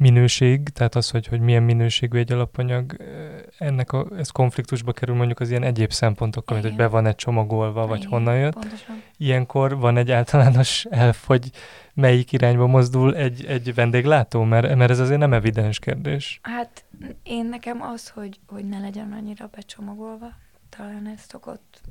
minőség, 0.04 0.70
tehát 0.70 0.96
az, 0.96 1.10
hogy, 1.10 1.28
hogy 1.28 1.40
milyen 1.40 1.64
minőségű 1.64 2.18
egy 2.18 2.32
alapanyag, 2.32 2.96
ennek 3.58 3.92
a, 3.92 4.08
ez 4.18 4.30
konfliktusba 4.30 4.92
kerül 4.92 5.16
mondjuk 5.16 5.40
az 5.40 5.50
ilyen 5.50 5.64
egyéb 5.64 5.92
szempontokkal, 5.92 6.58
mint 6.58 6.70
hogy 6.70 6.78
be 6.78 6.88
van 6.88 7.06
egy 7.06 7.16
csomagolva, 7.16 7.88
vagy 7.88 7.98
Igen, 7.98 8.10
honnan 8.10 8.38
jött. 8.38 8.54
Pontosan. 8.54 9.02
Ilyenkor 9.18 9.78
van 9.78 9.98
egy 9.98 10.12
általános 10.12 10.86
elf, 10.90 11.26
hogy 11.26 11.52
melyik 11.94 12.32
irányba 12.32 12.68
mozdul 12.68 13.16
egy, 13.16 13.46
egy 13.46 13.74
vendéglátó, 13.74 14.44
mert, 14.44 14.76
mert 14.76 14.92
ez 14.92 15.00
azért 15.00 15.20
nem 15.20 15.34
evidens 15.34 15.80
kérdés. 15.80 16.40
Hát 16.42 16.84
én 17.24 17.46
nekem 17.46 17.82
az, 17.82 18.10
hogy, 18.10 18.40
hogy 18.48 18.66
ne 18.66 18.80
legyen 18.80 19.12
annyira 19.12 19.50
becsomagolva, 19.56 20.32
talán 20.70 21.08
ez 21.08 21.22
szokott 21.28 21.82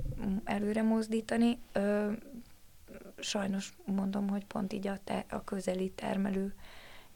előre 0.44 0.82
mozdítani. 0.82 1.58
Ö, 1.72 2.10
sajnos 3.18 3.72
mondom, 3.84 4.28
hogy 4.28 4.44
pont 4.44 4.72
így 4.72 4.86
a, 4.86 4.98
te, 5.04 5.24
a 5.30 5.44
közeli 5.44 5.90
termelő 5.90 6.54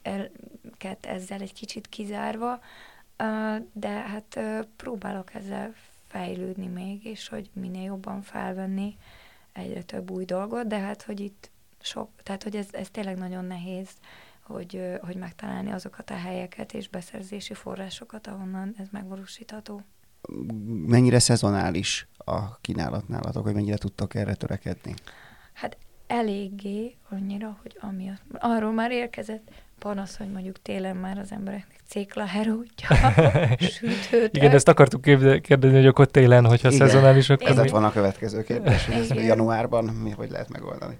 elket 0.06 1.06
ezzel 1.06 1.40
egy 1.40 1.52
kicsit 1.52 1.86
kizárva, 1.86 2.60
de 3.72 3.88
hát 3.88 4.40
próbálok 4.76 5.34
ezzel 5.34 5.74
fejlődni 6.06 6.66
még, 6.66 7.04
és 7.04 7.28
hogy 7.28 7.50
minél 7.52 7.82
jobban 7.82 8.22
felvenni 8.22 8.96
egyre 9.52 9.82
több 9.82 10.10
új 10.10 10.24
dolgot, 10.24 10.66
de 10.66 10.78
hát, 10.78 11.02
hogy 11.02 11.20
itt 11.20 11.50
sok, 11.80 12.10
tehát, 12.22 12.42
hogy 12.42 12.56
ez, 12.56 12.66
ez 12.72 12.88
tényleg 12.90 13.18
nagyon 13.18 13.44
nehéz, 13.44 13.88
hogy, 14.42 14.98
hogy 15.00 15.16
megtalálni 15.16 15.70
azokat 15.70 16.10
a 16.10 16.16
helyeket 16.16 16.74
és 16.74 16.88
beszerzési 16.88 17.54
forrásokat, 17.54 18.26
ahonnan 18.26 18.74
ez 18.78 18.86
megvalósítható. 18.90 19.82
Mennyire 20.86 21.18
szezonális 21.18 22.08
a 22.16 22.56
kínálat 22.56 23.08
nálatok, 23.08 23.44
hogy 23.44 23.54
mennyire 23.54 23.76
tudtok 23.76 24.14
erre 24.14 24.34
törekedni? 24.34 24.94
Hát 25.52 25.76
eléggé 26.06 26.96
annyira, 27.08 27.58
hogy 27.62 27.76
amiatt, 27.80 28.22
arról 28.32 28.72
már 28.72 28.90
érkezett 28.90 29.50
panasz, 29.78 30.16
hogy 30.16 30.30
mondjuk 30.30 30.62
télen 30.62 30.96
már 30.96 31.18
az 31.18 31.32
embereknek 31.32 31.80
cékla 31.88 32.24
herótja, 32.24 32.88
sütőt. 33.78 34.36
Igen, 34.36 34.50
ezt 34.50 34.68
akartuk 34.68 35.00
kérdezni, 35.00 35.76
hogy 35.76 35.86
akkor 35.86 36.06
télen, 36.06 36.46
hogyha 36.46 36.68
Igen. 36.68 36.86
szezonális, 36.86 37.30
akkor 37.30 37.48
Ez 37.48 37.56
mi... 37.56 37.68
van 37.68 37.84
a 37.84 37.92
következő 37.92 38.42
kérdés, 38.42 38.84
hogy 38.84 38.94
ez 38.94 39.10
januárban 39.10 39.84
mi, 39.84 40.10
hogy 40.10 40.30
lehet 40.30 40.48
megoldani? 40.48 40.98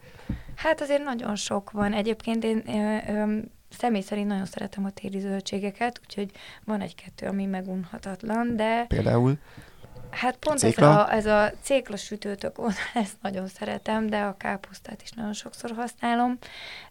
Hát 0.55 0.81
azért 0.81 1.05
nagyon 1.05 1.37
sok 1.37 1.71
van. 1.71 1.93
Egyébként 1.93 2.45
én 2.45 2.63
ö, 2.67 3.13
ö, 3.13 3.39
személy 3.69 4.01
szerint 4.01 4.29
nagyon 4.29 4.47
szeretem 4.47 4.85
a 4.85 4.91
téli 4.91 5.19
zöldségeket, 5.19 6.01
úgyhogy 6.05 6.31
van 6.65 6.81
egy-kettő, 6.81 7.27
ami 7.27 7.45
megunhatatlan, 7.45 8.57
de... 8.57 8.85
Például? 8.89 9.39
Hát 10.11 10.37
pont 10.37 10.63
ez 10.63 10.79
a, 10.79 11.13
ez 11.13 11.27
a 11.27 11.53
cékla 11.61 11.97
sütőtök, 11.97 12.57
ezt 12.95 13.17
nagyon 13.21 13.47
szeretem, 13.47 14.07
de 14.07 14.21
a 14.21 14.37
káposztát 14.37 15.03
is 15.03 15.11
nagyon 15.11 15.33
sokszor 15.33 15.71
használom. 15.71 16.39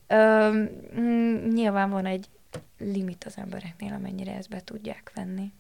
Ö, 0.08 0.52
mm, 1.00 1.48
nyilván 1.54 1.90
van 1.90 2.06
egy 2.06 2.30
limit 2.78 3.24
az 3.24 3.34
embereknél, 3.38 3.94
amennyire 3.94 4.36
ezt 4.36 4.50
be 4.50 4.62
tudják 4.64 5.12
venni. 5.16 5.52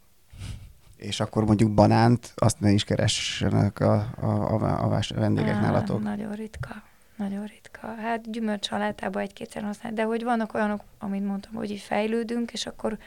És 0.95 1.19
akkor 1.19 1.45
mondjuk 1.45 1.73
banánt, 1.73 2.33
azt 2.35 2.59
ne 2.59 2.71
is 2.71 2.83
keressenek 2.83 3.79
a, 3.79 3.93
a, 4.19 4.25
a, 4.25 4.83
a 4.83 5.01
vendégek 5.15 5.61
nálatok? 5.61 6.03
Nagyon 6.03 6.33
ritka. 6.33 6.83
Nagyon 7.15 7.45
ritka. 7.45 7.95
Hát 7.95 8.31
gyümölcs 8.31 8.65
salátában 8.65 9.21
egy-kétszer 9.21 9.63
használ, 9.63 9.93
de 9.93 10.03
hogy 10.03 10.23
vannak 10.23 10.53
olyanok, 10.53 10.83
amit 10.99 11.25
mondtam, 11.25 11.53
hogy 11.53 11.71
így 11.71 11.79
fejlődünk, 11.79 12.51
és 12.51 12.65
akkor 12.65 12.97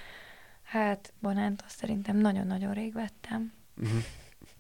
hát 0.62 1.12
banánt 1.20 1.62
azt 1.66 1.78
szerintem 1.78 2.16
nagyon-nagyon 2.16 2.72
rég 2.72 2.92
vettem. 2.92 3.52
Uh-huh. 3.76 3.98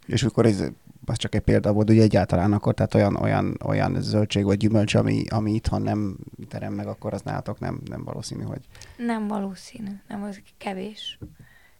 És 0.08 0.22
akkor 0.22 0.46
ez 0.46 0.64
az 1.04 1.16
csak 1.16 1.34
egy 1.34 1.40
példa 1.40 1.72
volt, 1.72 1.88
hogy 1.88 1.98
egyáltalán 1.98 2.52
akkor, 2.52 2.74
tehát 2.74 2.94
olyan, 2.94 3.16
olyan, 3.16 3.56
olyan 3.64 4.02
zöldség 4.02 4.44
vagy 4.44 4.56
gyümölcs, 4.56 4.94
ami, 4.94 5.24
ami 5.28 5.52
itthon 5.54 5.82
nem 5.82 6.16
terem 6.48 6.72
meg, 6.72 6.86
akkor 6.86 7.12
az 7.12 7.22
nálatok 7.22 7.58
nem, 7.58 7.80
nem 7.84 8.04
valószínű, 8.04 8.42
hogy... 8.42 8.60
Nem 8.96 9.28
valószínű, 9.28 9.90
nem, 10.08 10.22
az 10.22 10.40
kevés. 10.58 11.18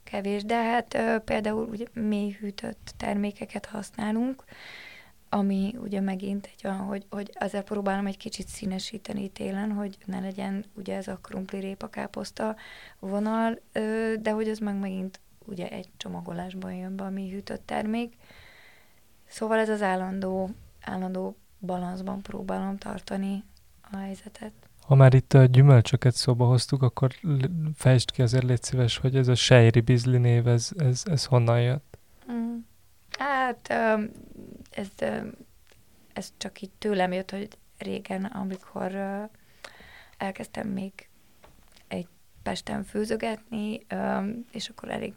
Kevés, 0.04 0.44
de 0.44 0.62
hát 0.62 0.94
ö, 0.94 1.18
például 1.24 1.68
ugye 1.70 1.84
mély 1.92 2.36
hűtött 2.40 2.94
termékeket 2.96 3.66
használunk, 3.66 4.44
ami 5.28 5.74
ugye 5.82 6.00
megint 6.00 6.46
egy 6.56 6.60
olyan, 6.64 6.78
hogy, 6.78 7.06
hogy 7.10 7.30
ezzel 7.32 7.62
próbálom 7.62 8.06
egy 8.06 8.16
kicsit 8.16 8.48
színesíteni 8.48 9.28
télen, 9.28 9.72
hogy 9.72 9.98
ne 10.04 10.20
legyen 10.20 10.64
ugye 10.74 10.96
ez 10.96 11.08
a 11.08 11.18
krumpli 11.22 11.58
répa 11.58 11.86
káposzta 11.86 12.56
vonal, 12.98 13.60
de 14.20 14.30
hogy 14.30 14.48
ez 14.48 14.58
meg 14.58 14.78
megint 14.78 15.20
ugye 15.48 15.68
egy 15.68 15.88
csomagolásban 15.96 16.74
jön 16.74 16.96
be 16.96 17.04
a 17.04 17.10
mi 17.10 17.30
hűtött 17.30 17.66
termék. 17.66 18.16
Szóval 19.26 19.58
ez 19.58 19.68
az 19.68 19.82
állandó, 19.82 20.50
állandó 20.80 21.36
balanszban 21.60 22.22
próbálom 22.22 22.76
tartani 22.76 23.44
a 23.90 23.96
helyzetet. 23.96 24.52
Ha 24.86 24.94
már 24.94 25.14
itt 25.14 25.32
a 25.32 25.44
gyümölcsöket 25.44 26.14
szóba 26.14 26.46
hoztuk, 26.46 26.82
akkor 26.82 27.14
fejtsd 27.74 28.10
ki 28.10 28.22
azért 28.22 28.44
légy 28.44 28.62
szíves, 28.62 28.96
hogy 28.96 29.16
ez 29.16 29.28
a 29.28 29.34
sejri 29.34 29.80
bizli 29.80 30.18
név, 30.18 30.46
ez, 30.46 30.70
ez, 30.78 31.02
ez 31.04 31.24
honnan 31.24 31.60
jött? 31.62 31.98
Mm. 32.32 32.56
Hát 33.18 33.68
ez, 34.70 34.88
ez 36.12 36.32
csak 36.36 36.60
így 36.60 36.70
tőlem 36.78 37.12
jött, 37.12 37.30
hogy 37.30 37.48
régen, 37.78 38.24
amikor 38.24 38.92
elkezdtem 40.18 40.68
még 40.68 40.92
egy 41.88 42.08
Pesten 42.42 42.84
főzögetni, 42.84 43.86
és 44.50 44.68
akkor 44.68 44.90
elég 44.90 45.14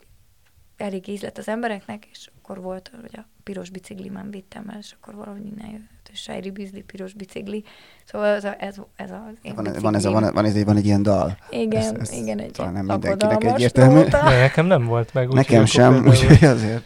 elég 0.82 1.08
ízlet 1.08 1.38
az 1.38 1.48
embereknek, 1.48 2.08
és 2.12 2.30
akkor 2.38 2.62
volt, 2.62 2.91
hogy 3.02 3.20
a 3.20 3.26
piros 3.44 3.70
biciklimen 3.70 4.32
vittem 4.32 4.70
el, 4.70 4.78
és 4.80 4.96
akkor 5.00 5.15
valahogy 5.15 5.46
innen 5.46 5.72
jött, 5.72 6.10
és 6.12 6.20
Sejri 6.20 6.52
Bizli 6.52 6.82
piros 6.82 7.13
bicikli. 7.13 7.63
Szóval 8.06 8.28
ez, 8.28 8.44
a, 8.44 8.56
ez, 8.60 8.76
ez 8.96 9.12
az 9.12 9.38
én 9.41 9.56
Van, 9.56 9.67
van, 9.82 9.96
ez 9.96 10.06
a, 10.06 10.12
van, 10.12 10.34
van, 10.34 10.46
ez, 10.46 10.63
van 10.63 10.78
egy 10.78 10.86
ilyen 10.86 11.04
dal. 11.04 11.38
Igen, 11.50 11.82
ez, 11.82 11.91
ez 12.00 12.12
igen, 12.12 12.39
egy 12.39 12.52
talán 12.52 12.74
nem 12.74 12.86
mindenkinek 12.86 13.44
egyértelmű. 13.44 14.02
Nekem 14.48 14.65
nem 14.65 14.86
volt 14.86 15.13
meg. 15.13 15.28
Úgy 15.28 15.34
nekem 15.34 15.65
sem, 15.65 16.08
úgyhogy 16.08 16.44
azért. 16.44 16.84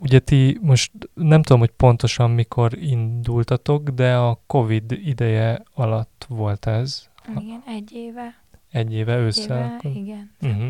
Ugye 0.00 0.18
ti 0.18 0.58
most 0.60 0.92
nem 1.14 1.42
tudom, 1.42 1.58
hogy 1.58 1.70
pontosan 1.70 2.30
mikor 2.30 2.78
indultatok, 2.78 3.88
de 3.88 4.14
a 4.14 4.42
Covid 4.46 4.92
ideje 4.92 5.62
alatt 5.74 6.26
volt 6.28 6.66
ez. 6.66 7.08
Igen, 7.40 7.62
egy 7.66 7.92
éve. 7.92 8.42
Egy 8.72 8.92
éve 8.92 9.16
ősszel? 9.16 9.78
Éve, 9.82 9.98
igen, 9.98 10.30
uh-huh. 10.40 10.66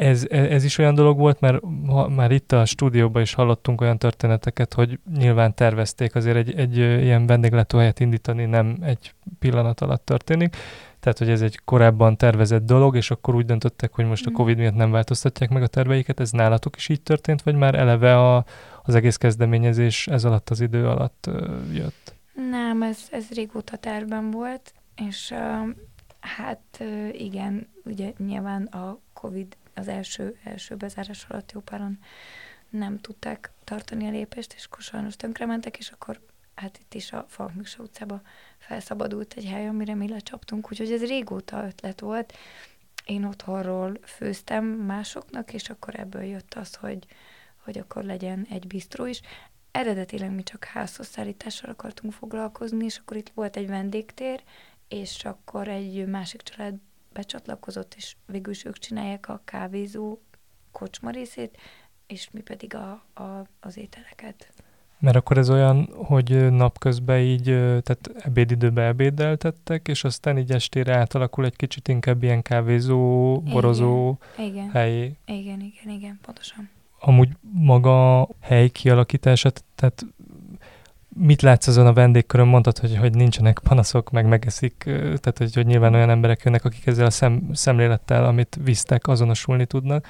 Ez, 0.00 0.26
ez 0.30 0.64
is 0.64 0.78
olyan 0.78 0.94
dolog 0.94 1.18
volt, 1.18 1.40
mert 1.40 1.62
ha, 1.86 2.08
már 2.08 2.30
itt 2.30 2.52
a 2.52 2.64
stúdióban 2.64 3.22
is 3.22 3.34
hallottunk 3.34 3.80
olyan 3.80 3.98
történeteket, 3.98 4.74
hogy 4.74 4.98
nyilván 5.16 5.54
tervezték 5.54 6.14
azért 6.14 6.36
egy, 6.36 6.54
egy 6.54 6.76
ilyen 6.76 7.26
vendéglátóhelyet 7.26 8.00
indítani, 8.00 8.44
nem 8.44 8.76
egy 8.82 9.14
pillanat 9.38 9.80
alatt 9.80 10.04
történik. 10.04 10.56
Tehát, 11.00 11.18
hogy 11.18 11.30
ez 11.30 11.42
egy 11.42 11.60
korábban 11.64 12.16
tervezett 12.16 12.64
dolog, 12.64 12.96
és 12.96 13.10
akkor 13.10 13.34
úgy 13.34 13.44
döntöttek, 13.44 13.92
hogy 13.92 14.04
most 14.04 14.26
a 14.26 14.28
mhm. 14.28 14.38
Covid 14.38 14.58
miatt 14.58 14.74
nem 14.74 14.90
változtatják 14.90 15.50
meg 15.50 15.62
a 15.62 15.66
terveiket. 15.66 16.20
Ez 16.20 16.30
nálatok 16.30 16.76
is 16.76 16.88
így 16.88 17.02
történt, 17.02 17.42
vagy 17.42 17.54
már 17.54 17.74
eleve 17.74 18.18
a, 18.18 18.44
az 18.82 18.94
egész 18.94 19.16
kezdeményezés 19.16 20.06
ez 20.06 20.24
alatt 20.24 20.50
az 20.50 20.60
idő 20.60 20.86
alatt 20.86 21.26
uh, 21.28 21.74
jött? 21.74 22.14
Nem, 22.50 22.82
ez, 22.82 22.98
ez 23.10 23.28
régóta 23.34 23.76
tervben 23.76 24.30
volt, 24.30 24.72
és 25.06 25.30
uh, 25.30 25.74
hát 26.20 26.60
uh, 26.80 27.20
igen, 27.20 27.68
ugye 27.84 28.12
nyilván 28.18 28.62
a 28.62 28.98
Covid 29.12 29.56
az 29.80 29.88
első, 29.88 30.38
első 30.44 30.76
bezárás 30.76 31.26
alatt 31.28 31.52
jó 31.52 31.60
páran 31.60 31.98
nem 32.68 32.98
tudták 32.98 33.50
tartani 33.64 34.06
a 34.06 34.10
lépést, 34.10 34.52
és 34.52 34.64
akkor 34.64 34.82
sajnos 34.82 35.16
tönkrementek, 35.16 35.78
és 35.78 35.90
akkor 35.90 36.20
hát 36.54 36.78
itt 36.78 36.94
is 36.94 37.12
a 37.12 37.24
Falkmiksa 37.28 37.82
utcába 37.82 38.20
felszabadult 38.58 39.34
egy 39.36 39.44
hely, 39.44 39.66
amire 39.66 39.94
mi 39.94 40.08
lecsaptunk, 40.08 40.70
úgyhogy 40.70 40.92
ez 40.92 41.06
régóta 41.06 41.64
ötlet 41.66 42.00
volt. 42.00 42.32
Én 43.04 43.24
otthonról 43.24 43.98
főztem 44.02 44.64
másoknak, 44.64 45.52
és 45.52 45.70
akkor 45.70 45.94
ebből 45.94 46.22
jött 46.22 46.54
az, 46.54 46.74
hogy, 46.74 47.06
hogy 47.64 47.78
akkor 47.78 48.04
legyen 48.04 48.46
egy 48.50 48.66
bistró 48.66 49.04
is. 49.04 49.20
Eredetileg 49.70 50.30
mi 50.30 50.42
csak 50.42 50.64
házhozszállítással 50.64 51.70
akartunk 51.70 52.12
foglalkozni, 52.12 52.84
és 52.84 52.96
akkor 52.98 53.16
itt 53.16 53.30
volt 53.34 53.56
egy 53.56 53.66
vendégtér, 53.66 54.42
és 54.88 55.24
akkor 55.24 55.68
egy 55.68 56.06
másik 56.06 56.42
család 56.42 56.74
becsatlakozott, 57.12 57.94
és 57.96 58.16
végül 58.26 58.52
is 58.52 58.64
ők 58.64 58.78
csinálják 58.78 59.28
a 59.28 59.40
kávézó 59.44 60.18
kocsma 60.70 61.10
részét, 61.10 61.58
és 62.06 62.28
mi 62.30 62.40
pedig 62.40 62.74
a, 62.74 62.90
a, 63.22 63.46
az 63.60 63.76
ételeket. 63.76 64.52
Mert 64.98 65.16
akkor 65.16 65.38
ez 65.38 65.50
olyan, 65.50 65.88
hogy 65.94 66.50
napközben 66.52 67.18
így, 67.18 67.44
tehát 67.82 68.10
ebédidőben 68.14 68.84
ebédeltettek, 68.84 69.88
és 69.88 70.04
aztán 70.04 70.38
így 70.38 70.52
estére 70.52 70.96
átalakul 70.96 71.44
egy 71.44 71.56
kicsit 71.56 71.88
inkább 71.88 72.22
ilyen 72.22 72.42
kávézó, 72.42 73.34
borozó 73.40 74.16
igen, 74.38 74.50
igen, 74.50 74.70
helyé. 74.70 75.16
Igen, 75.26 75.60
igen, 75.60 75.94
igen, 75.94 76.18
pontosan. 76.22 76.70
Amúgy 76.98 77.28
maga 77.52 78.28
hely 78.40 78.68
kialakítását, 78.68 79.64
tehát 79.74 80.06
mit 81.22 81.42
látsz 81.42 81.66
azon 81.66 81.86
a 81.86 81.92
vendégkörön? 81.92 82.46
Mondtad, 82.46 82.78
hogy, 82.78 82.96
hogy 82.96 83.14
nincsenek 83.14 83.58
panaszok, 83.58 84.10
meg 84.10 84.26
megeszik, 84.26 84.76
tehát 84.84 85.38
hogy, 85.38 85.54
hogy 85.54 85.66
nyilván 85.66 85.94
olyan 85.94 86.10
emberek 86.10 86.42
jönnek, 86.44 86.64
akik 86.64 86.86
ezzel 86.86 87.06
a 87.06 87.10
szem, 87.10 87.48
szemlélettel, 87.52 88.24
amit 88.24 88.58
visztek, 88.64 89.06
azonosulni 89.06 89.66
tudnak. 89.66 90.06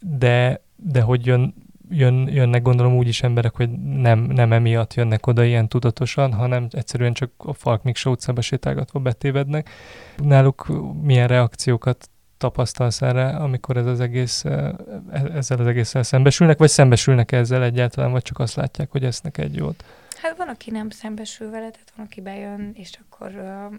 De, 0.00 0.60
de 0.76 1.00
hogy 1.00 1.26
jön, 1.26 1.54
jön, 1.90 2.28
jönnek 2.28 2.62
gondolom 2.62 2.96
úgy 2.96 3.08
is 3.08 3.22
emberek, 3.22 3.56
hogy 3.56 3.70
nem, 3.80 4.18
nem 4.18 4.52
emiatt 4.52 4.94
jönnek 4.94 5.26
oda 5.26 5.44
ilyen 5.44 5.68
tudatosan, 5.68 6.32
hanem 6.32 6.66
egyszerűen 6.70 7.12
csak 7.12 7.30
a 7.36 7.52
Falk 7.52 7.82
Miksa 7.82 8.10
utcába 8.10 8.40
sétálgatva 8.40 8.98
betévednek. 8.98 9.70
Náluk 10.16 10.66
milyen 11.02 11.28
reakciókat 11.28 12.10
tapasztalsz 12.42 13.02
erre, 13.02 13.28
amikor 13.28 13.76
ez 13.76 13.86
az 13.86 14.00
egész, 14.00 14.44
e, 14.44 14.74
ezzel 15.12 15.58
az 15.58 15.66
egésszel 15.66 16.02
szembesülnek, 16.02 16.58
vagy 16.58 16.68
szembesülnek 16.68 17.32
ezzel 17.32 17.62
egyáltalán, 17.62 18.10
vagy 18.10 18.22
csak 18.22 18.38
azt 18.38 18.54
látják, 18.54 18.90
hogy 18.90 19.04
esznek 19.04 19.38
egy 19.38 19.56
jót? 19.56 19.84
Hát 20.22 20.36
van, 20.36 20.48
aki 20.48 20.70
nem 20.70 20.90
szembesül 20.90 21.50
vele, 21.50 21.70
tehát 21.70 21.92
van, 21.96 22.06
aki 22.06 22.20
bejön, 22.20 22.72
és 22.74 22.90
akkor 23.04 23.28
uh, 23.28 23.78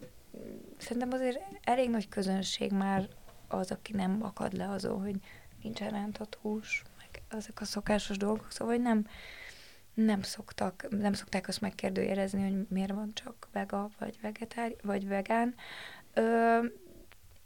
szerintem 0.77 1.09
azért 1.11 1.39
elég 1.63 1.89
nagy 1.89 2.09
közönség 2.09 2.71
már 2.71 3.07
az, 3.47 3.71
aki 3.71 3.93
nem 3.93 4.19
akad 4.21 4.53
le 4.53 4.69
azon, 4.69 5.01
hogy 5.01 5.15
nincsen 5.61 5.89
rántott 5.89 6.37
hús, 6.41 6.83
meg 6.97 7.21
azok 7.39 7.59
a 7.59 7.65
szokásos 7.65 8.17
dolgok, 8.17 8.47
szóval 8.49 8.75
nem, 8.75 9.05
nem 9.93 10.21
szoktak, 10.21 10.87
nem 10.89 11.13
szokták 11.13 11.47
azt 11.47 11.61
megkérdőjelezni, 11.61 12.41
hogy 12.41 12.65
miért 12.69 12.91
van 12.91 13.11
csak 13.13 13.47
vega, 13.51 13.89
vagy 13.99 14.17
vegetár, 14.21 14.75
vagy 14.81 15.07
vegán. 15.07 15.55
Ö, 16.13 16.59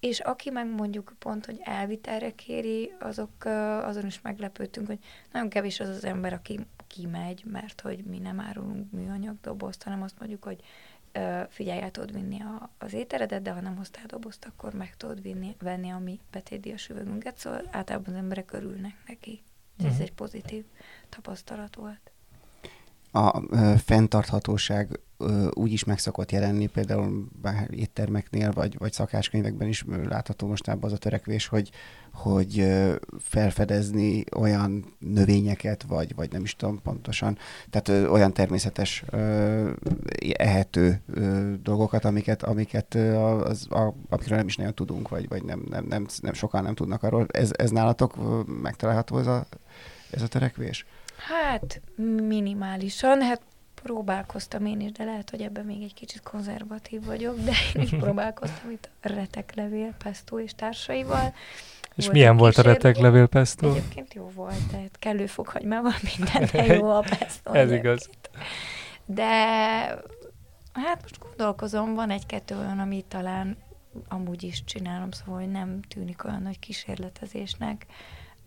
és 0.08 0.20
aki 0.20 0.50
meg 0.50 0.67
mondjuk 0.67 1.13
pont, 1.20 1.46
hogy 1.46 1.60
elvitelre 1.63 2.32
kéri, 2.32 2.93
azok 3.00 3.46
azon 3.84 4.06
is 4.06 4.22
meglepődtünk, 4.22 4.88
hogy 4.88 5.00
nagyon 5.32 5.50
kevés 5.50 5.80
az 5.80 5.89
az 5.89 6.04
ember, 6.04 6.34
aki 6.34 6.60
kimegy, 6.88 7.43
mert 7.46 7.82
hogy 7.82 8.04
mi 8.04 8.20
nem 8.20 8.39
árulunk 8.39 8.91
műanyag 8.91 9.36
dobozt, 9.41 9.84
hanem 9.84 10.02
azt 10.02 10.20
mondjuk, 10.20 10.43
hogy 10.43 10.63
figyelj, 11.50 11.82
el 11.82 11.91
tudod 11.91 12.13
vinni 12.13 12.41
a, 12.41 12.70
az 12.78 12.93
ételedet, 12.93 13.41
de 13.41 13.52
ha 13.52 13.62
nem 13.62 13.76
hoztál 13.76 14.06
dobozt, 14.06 14.46
akkor 14.46 14.74
meg 14.74 14.96
tudod 14.98 15.22
vinni, 15.22 15.56
venni 15.60 15.89
a 15.89 16.00
mi 16.00 16.20
betétdias 16.32 16.89
üvegünket, 16.89 17.38
szóval 17.38 17.67
általában 17.72 18.13
az 18.13 18.20
emberek 18.20 18.54
örülnek 18.54 18.96
neki. 19.08 19.43
Ez 19.80 19.86
uh-huh. 19.86 20.02
egy 20.02 20.13
pozitív 20.13 20.65
tapasztalat 21.10 21.76
volt 21.76 22.12
a 23.17 23.41
fenntarthatóság 23.77 24.99
úgy 25.51 25.71
is 25.71 25.84
meg 25.84 25.99
szokott 25.99 26.32
jelenni, 26.32 26.67
például 26.67 27.27
bár 27.41 27.67
éttermeknél, 27.71 28.51
vagy, 28.51 28.77
vagy 28.77 28.93
szakáskönyvekben 28.93 29.67
is 29.67 29.86
látható 30.10 30.47
mostában 30.47 30.84
az 30.84 30.91
a 30.91 30.97
törekvés, 30.97 31.47
hogy, 31.47 31.69
hogy 32.13 32.67
felfedezni 33.19 34.23
olyan 34.36 34.95
növényeket, 34.99 35.84
vagy, 35.84 36.15
vagy 36.15 36.32
nem 36.32 36.43
is 36.43 36.56
tudom 36.56 36.82
pontosan, 36.82 37.38
tehát 37.69 38.10
olyan 38.10 38.34
természetes 38.34 39.03
ehető 40.34 41.01
dolgokat, 41.63 42.06
amiket, 42.06 42.43
amiket 42.43 42.95
az, 42.95 43.67
a, 43.69 43.93
amikről 44.10 44.38
nem 44.38 44.47
is 44.47 44.56
nagyon 44.56 44.75
tudunk, 44.75 45.10
vagy, 45.10 45.27
vagy 45.27 45.43
nem, 45.43 45.63
nem, 45.69 45.86
nem, 45.86 46.06
nem 46.21 46.34
sokan 46.34 46.63
nem 46.63 46.75
tudnak 46.75 47.03
arról. 47.03 47.25
Ez, 47.32 47.51
ez 47.58 47.69
nálatok 47.69 48.15
megtalálható 48.62 49.17
ez 49.17 49.27
a, 49.27 49.47
ez 50.12 50.21
a 50.21 50.27
törekvés? 50.27 50.86
Hát 51.17 51.82
minimálisan, 52.21 53.21
hát 53.21 53.41
próbálkoztam 53.84 54.65
én 54.65 54.80
is, 54.80 54.91
de 54.91 55.03
lehet, 55.03 55.30
hogy 55.30 55.41
ebben 55.41 55.65
még 55.65 55.82
egy 55.82 55.93
kicsit 55.93 56.21
konzervatív 56.21 57.06
vagyok, 57.06 57.39
de 57.39 57.51
én 57.73 57.82
is 57.82 57.89
próbálkoztam 58.03 58.71
itt 58.71 58.89
a 59.01 59.08
reteklevél, 59.08 59.93
pesto 60.03 60.39
és 60.39 60.51
társaival. 60.56 61.34
És 61.95 62.03
volt 62.03 62.17
milyen 62.17 62.38
volt 62.38 62.58
a 62.58 62.62
reteklevél 62.62 63.27
pesto? 63.27 63.69
Egyébként 63.69 64.13
jó 64.13 64.32
volt, 64.36 64.67
tehát 64.71 64.97
kellő 64.99 65.25
fokhagymával 65.25 65.93
minden 66.17 66.65
jó 66.77 66.89
a 66.89 67.03
pesto. 67.17 67.53
Ez 67.62 67.71
igaz. 67.71 68.10
De 69.06 69.25
hát 70.73 71.01
most 71.01 71.19
gondolkozom, 71.19 71.93
van 71.93 72.10
egy-kettő 72.10 72.58
olyan, 72.58 72.80
amit 72.80 73.06
talán 73.06 73.58
amúgy 74.08 74.43
is 74.43 74.63
csinálom, 74.63 75.12
szóval 75.12 75.39
hogy 75.39 75.51
nem 75.51 75.82
tűnik 75.82 76.23
olyan 76.23 76.41
nagy 76.41 76.60
kísérletezésnek. 76.60 77.86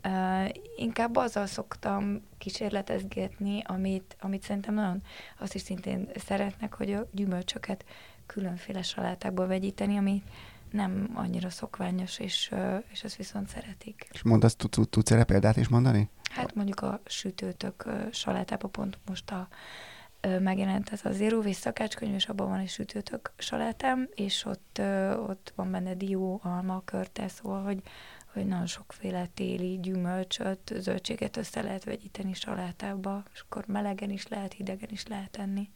Uh, 0.04 0.48
inkább 0.76 1.16
azzal 1.16 1.46
szoktam 1.46 2.22
kísérletezgetni, 2.38 3.62
amit, 3.66 4.16
amit 4.20 4.42
szerintem 4.42 4.74
nagyon 4.74 5.02
azt 5.38 5.54
is 5.54 5.60
szintén 5.60 6.08
szeretnek, 6.26 6.74
hogy 6.74 6.92
a 6.92 7.06
gyümölcsöket 7.12 7.84
különféle 8.26 8.82
salátákból 8.82 9.46
vegyíteni, 9.46 9.96
ami 9.96 10.22
nem 10.70 11.10
annyira 11.14 11.50
szokványos, 11.50 12.18
és, 12.18 12.48
uh, 12.52 12.82
és 12.88 13.02
ezt 13.04 13.16
viszont 13.16 13.48
szeretik. 13.48 14.08
És 14.12 14.22
mondasz, 14.22 14.56
tudsz 14.90 15.10
erre 15.10 15.24
példát 15.24 15.56
is 15.56 15.68
mondani? 15.68 16.08
Hát 16.30 16.54
mondjuk 16.54 16.80
a 16.80 17.00
sütőtök 17.06 17.84
uh, 17.86 18.12
salátába 18.12 18.68
pont 18.68 18.98
most 19.06 19.30
a 19.30 19.48
megjelent 20.40 20.90
ez 20.92 21.04
a 21.04 21.12
Zero 21.12 21.36
Waste 21.36 21.60
szakácskönyv, 21.60 22.14
és 22.14 22.28
abban 22.28 22.48
van 22.48 22.58
egy 22.58 22.68
sütőtök 22.68 23.32
salátám, 23.38 24.08
és 24.14 24.44
ott, 24.44 24.80
ott 25.28 25.52
van 25.56 25.70
benne 25.70 25.94
dió, 25.94 26.40
alma, 26.42 26.82
körte, 26.84 27.28
szóval, 27.28 27.62
hogy 27.62 27.82
hogy 28.32 28.46
nagyon 28.46 28.66
sokféle 28.66 29.26
téli 29.26 29.80
gyümölcsöt, 29.80 30.72
zöldséget 30.76 31.36
össze 31.36 31.62
lehet 31.62 31.84
vegyíteni 31.84 32.32
salátába, 32.34 33.22
és 33.32 33.40
akkor 33.40 33.64
melegen 33.66 34.10
is 34.10 34.28
lehet, 34.28 34.52
hidegen 34.52 34.90
is 34.90 35.06
lehet 35.06 35.36
enni. 35.36 35.70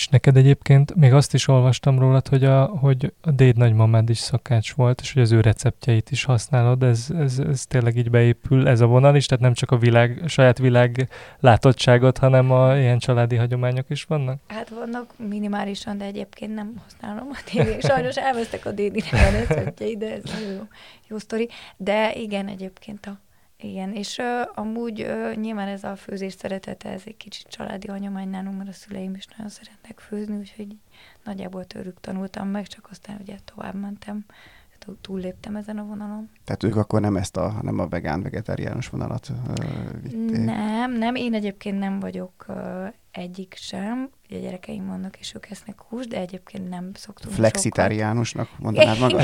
És 0.00 0.08
neked 0.08 0.36
egyébként 0.36 0.94
még 0.94 1.12
azt 1.12 1.34
is 1.34 1.48
olvastam 1.48 1.98
rólad, 1.98 2.28
hogy 2.28 2.44
a, 2.44 2.64
hogy 2.64 3.12
a 3.20 3.30
déd 3.30 3.56
nagymamád 3.56 4.10
is 4.10 4.18
szakács 4.18 4.72
volt, 4.72 5.00
és 5.00 5.12
hogy 5.12 5.22
az 5.22 5.32
ő 5.32 5.40
receptjeit 5.40 6.10
is 6.10 6.24
használod, 6.24 6.82
ez, 6.82 7.06
ez, 7.18 7.38
ez 7.38 7.66
tényleg 7.66 7.96
így 7.96 8.10
beépül, 8.10 8.68
ez 8.68 8.80
a 8.80 8.86
vonal 8.86 9.16
is, 9.16 9.26
tehát 9.26 9.44
nem 9.44 9.54
csak 9.54 9.70
a 9.70 9.76
világ, 9.76 10.20
a 10.24 10.28
saját 10.28 10.58
világ 10.58 11.08
látottságot, 11.40 12.18
hanem 12.18 12.50
a 12.50 12.76
ilyen 12.76 12.98
családi 12.98 13.36
hagyományok 13.36 13.90
is 13.90 14.04
vannak? 14.04 14.40
Hát 14.46 14.68
vannak 14.68 15.12
minimálisan, 15.28 15.98
de 15.98 16.04
egyébként 16.04 16.54
nem 16.54 16.74
használom 16.82 17.28
a 17.32 17.38
tévé. 17.44 17.78
Sajnos 17.80 18.16
elvesztek 18.16 18.66
a 18.66 18.72
dédinek 18.72 19.12
a 19.12 19.30
receptjei, 19.30 19.96
de 19.96 20.12
ez 20.12 20.22
jó, 20.24 20.62
jó 21.08 21.18
sztori. 21.18 21.48
De 21.76 22.12
igen, 22.14 22.48
egyébként 22.48 23.06
a 23.06 23.18
igen, 23.62 23.92
és 23.92 24.18
uh, 24.18 24.26
amúgy 24.54 25.02
uh, 25.02 25.34
nyilván 25.34 25.68
ez 25.68 25.84
a 25.84 25.96
főzés 25.96 26.32
szeretete, 26.32 26.88
ez 26.88 27.02
egy 27.04 27.16
kicsit 27.16 27.48
családi 27.48 27.86
hagyomány 27.86 28.28
nálunk, 28.28 28.56
mert 28.56 28.68
a 28.68 28.72
szüleim 28.72 29.14
is 29.14 29.26
nagyon 29.26 29.48
szeretnek 29.48 29.98
főzni, 29.98 30.36
úgyhogy 30.36 30.76
nagyjából 31.24 31.64
tőlük 31.64 32.00
tanultam 32.00 32.48
meg, 32.48 32.66
csak 32.66 32.88
aztán 32.90 33.18
ugye 33.20 33.36
tovább 33.44 33.74
mentem, 33.74 34.24
túlléptem 35.00 35.56
ezen 35.56 35.78
a 35.78 35.84
vonalon. 35.84 36.30
Tehát 36.44 36.62
ők 36.62 36.76
akkor 36.76 37.00
nem 37.00 37.16
ezt 37.16 37.36
a, 37.36 37.54
nem 37.62 37.78
a 37.78 37.88
vegán-vegetáriánus 37.88 38.88
vonalat 38.88 39.28
uh, 39.28 39.54
vitték? 40.02 40.44
Nem, 40.44 40.92
nem, 40.92 41.14
én 41.14 41.34
egyébként 41.34 41.78
nem 41.78 42.00
vagyok 42.00 42.44
uh, 42.48 42.92
egyik 43.10 43.54
sem, 43.56 44.10
ugye 44.28 44.38
gyerekeim 44.38 44.86
vannak, 44.86 45.18
és 45.18 45.34
ők 45.34 45.50
esznek 45.50 45.82
hús, 45.82 46.06
de 46.06 46.16
egyébként 46.16 46.68
nem 46.68 46.90
szoktunk 46.94 47.34
Flexitáriánusnak 47.34 48.48
mondanád 48.58 48.98
magad? 49.08 49.22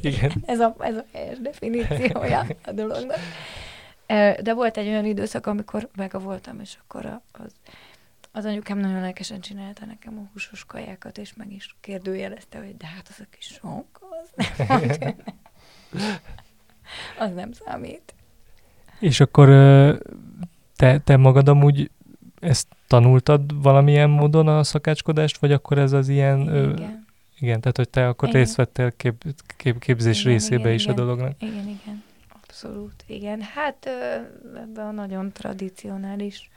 Igen. 0.00 0.32
ez, 0.46 0.60
a, 0.60 0.76
ez 0.78 0.96
a 0.96 1.04
helyes 1.12 1.38
definíciója 1.40 2.46
a 2.64 2.72
dolognak. 2.72 3.18
De 4.42 4.54
volt 4.54 4.76
egy 4.76 4.86
olyan 4.86 5.04
időszak, 5.04 5.46
amikor 5.46 5.88
vega 5.96 6.18
voltam, 6.18 6.60
és 6.60 6.78
akkor 6.82 7.20
az, 7.32 7.52
az 8.32 8.44
anyukám 8.44 8.78
nagyon 8.78 9.00
lelkesen 9.00 9.40
csinálta 9.40 9.84
nekem 9.84 10.18
a 10.18 10.28
húsos 10.32 10.64
kajákat, 10.64 11.18
és 11.18 11.34
meg 11.34 11.52
is 11.52 11.76
kérdőjelezte, 11.80 12.58
hogy 12.58 12.76
de 12.76 12.86
hát 12.86 13.08
az 13.08 13.20
a 13.20 13.26
kis 13.30 13.46
sonk, 13.46 14.00
az 14.00 14.46
nem, 14.68 15.14
az 17.28 17.34
nem 17.34 17.52
számít. 17.52 18.14
És 18.98 19.20
akkor 19.20 19.48
te, 20.76 20.98
te 20.98 21.16
magad 21.16 21.48
amúgy 21.48 21.90
ezt 22.40 22.66
tanultad 22.86 23.62
valamilyen 23.62 24.10
módon 24.10 24.48
a 24.48 24.62
szakácskodást, 24.62 25.38
vagy 25.38 25.52
akkor 25.52 25.78
ez 25.78 25.92
az 25.92 26.08
ilyen... 26.08 26.40
Igen. 26.40 27.00
Igen, 27.38 27.60
tehát 27.60 27.76
hogy 27.76 27.88
te 27.88 28.08
akkor 28.08 28.28
igen. 28.28 28.40
részt 28.40 28.56
vettél 28.56 28.92
kép, 28.96 29.24
kép, 29.56 29.78
képzés 29.78 30.20
igen, 30.20 30.32
részébe 30.32 30.60
igen, 30.60 30.74
is 30.74 30.82
igen. 30.82 30.94
a 30.94 30.98
dolognak. 30.98 31.42
Igen, 31.42 31.68
igen, 31.68 32.02
abszolút, 32.42 33.04
igen. 33.06 33.40
Hát 33.40 33.86
ebben 34.54 34.86
a 34.86 34.90
nagyon 34.90 35.32
tradicionális 35.32 36.50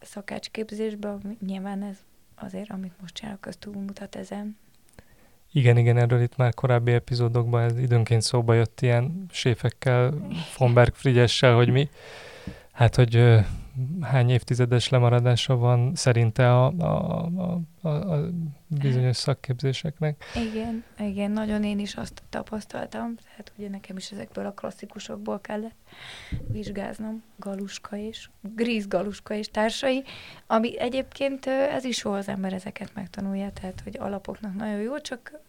szakácsképzésben 0.00 1.36
nyilván 1.46 1.82
ez 1.82 1.96
azért, 2.34 2.70
amit 2.70 2.92
most 3.00 3.14
csinálok, 3.14 3.46
az 3.46 3.56
túlmutat 3.56 4.16
ezen. 4.16 4.58
Igen, 5.52 5.76
igen, 5.76 5.96
erről 5.96 6.20
itt 6.20 6.36
már 6.36 6.54
korábbi 6.54 6.92
epizódokban 6.92 7.62
ez 7.62 7.78
időnként 7.78 8.22
szóba 8.22 8.54
jött 8.54 8.80
ilyen 8.80 9.26
séfekkel, 9.30 10.14
Fonberg 10.52 10.94
Frigyessel, 10.94 11.54
hogy 11.54 11.68
mi, 11.68 11.88
hát 12.72 12.94
hogy 12.94 13.40
hány 14.00 14.30
évtizedes 14.30 14.88
lemaradása 14.88 15.56
van 15.56 15.94
szerinte 15.94 16.52
a, 16.52 16.66
a, 16.66 17.28
a, 17.82 17.88
a, 17.88 18.28
bizonyos 18.66 19.16
szakképzéseknek. 19.16 20.24
Igen, 20.50 20.84
igen, 20.98 21.30
nagyon 21.30 21.64
én 21.64 21.78
is 21.78 21.94
azt 21.94 22.22
tapasztaltam, 22.28 23.14
tehát 23.16 23.52
ugye 23.56 23.68
nekem 23.68 23.96
is 23.96 24.10
ezekből 24.10 24.46
a 24.46 24.52
klasszikusokból 24.52 25.40
kellett 25.40 25.76
vizsgáznom, 26.48 27.22
Galuska 27.36 27.96
és 27.96 28.30
Gríz 28.40 28.88
Galuska 28.88 29.34
és 29.34 29.48
társai, 29.50 30.04
ami 30.46 30.80
egyébként 30.80 31.46
ez 31.46 31.84
is 31.84 32.04
jó, 32.04 32.12
az 32.12 32.28
ember 32.28 32.52
ezeket 32.52 32.94
megtanulja, 32.94 33.50
tehát 33.50 33.80
hogy 33.84 33.96
alapoknak 33.98 34.54
nagyon 34.54 34.80
jó, 34.80 34.98
csak 34.98 35.40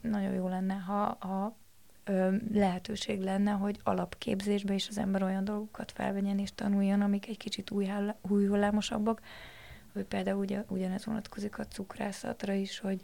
nagyon 0.00 0.32
jó 0.32 0.48
lenne, 0.48 0.74
ha, 0.74 1.16
ha 1.20 1.56
lehetőség 2.52 3.20
lenne, 3.20 3.50
hogy 3.50 3.80
alapképzésbe 3.82 4.74
is 4.74 4.88
az 4.88 4.98
ember 4.98 5.22
olyan 5.22 5.44
dolgokat 5.44 5.92
felvegyen 5.92 6.38
és 6.38 6.50
tanuljon, 6.54 7.00
amik 7.00 7.28
egy 7.28 7.36
kicsit 7.36 7.70
új, 7.70 7.90
új 8.28 8.46
hullámosabbak, 8.46 9.20
hogy 9.92 10.04
például 10.04 10.38
ugye, 10.38 10.64
ugyanez 10.68 11.04
vonatkozik 11.04 11.58
a 11.58 11.66
cukrászatra 11.66 12.52
is, 12.52 12.78
hogy, 12.78 13.00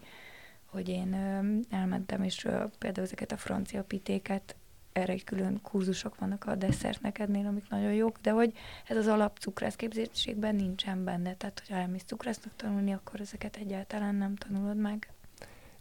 hogy 0.64 0.88
én 0.88 1.12
ö, 1.12 1.58
elmentem, 1.74 2.22
és 2.22 2.48
például 2.78 3.06
ezeket 3.06 3.32
a 3.32 3.36
francia 3.36 3.84
pitéket, 3.84 4.56
erre 4.92 5.12
egy 5.12 5.24
külön 5.24 5.60
kurzusok 5.62 6.18
vannak 6.18 6.44
a 6.44 6.54
desszertnekednél, 6.54 7.46
amik 7.46 7.68
nagyon 7.68 7.92
jók, 7.92 8.18
de 8.20 8.30
hogy 8.30 8.52
ez 8.86 8.96
az 8.96 9.06
alap 9.06 9.38
cukrászképzésségben 9.38 10.54
nincsen 10.54 11.04
benne, 11.04 11.34
tehát 11.34 11.58
hogyha 11.58 11.80
elmész 11.80 12.04
cukrásznak 12.06 12.56
tanulni, 12.56 12.92
akkor 12.92 13.20
ezeket 13.20 13.56
egyáltalán 13.56 14.14
nem 14.14 14.36
tanulod 14.36 14.76
meg. 14.76 15.13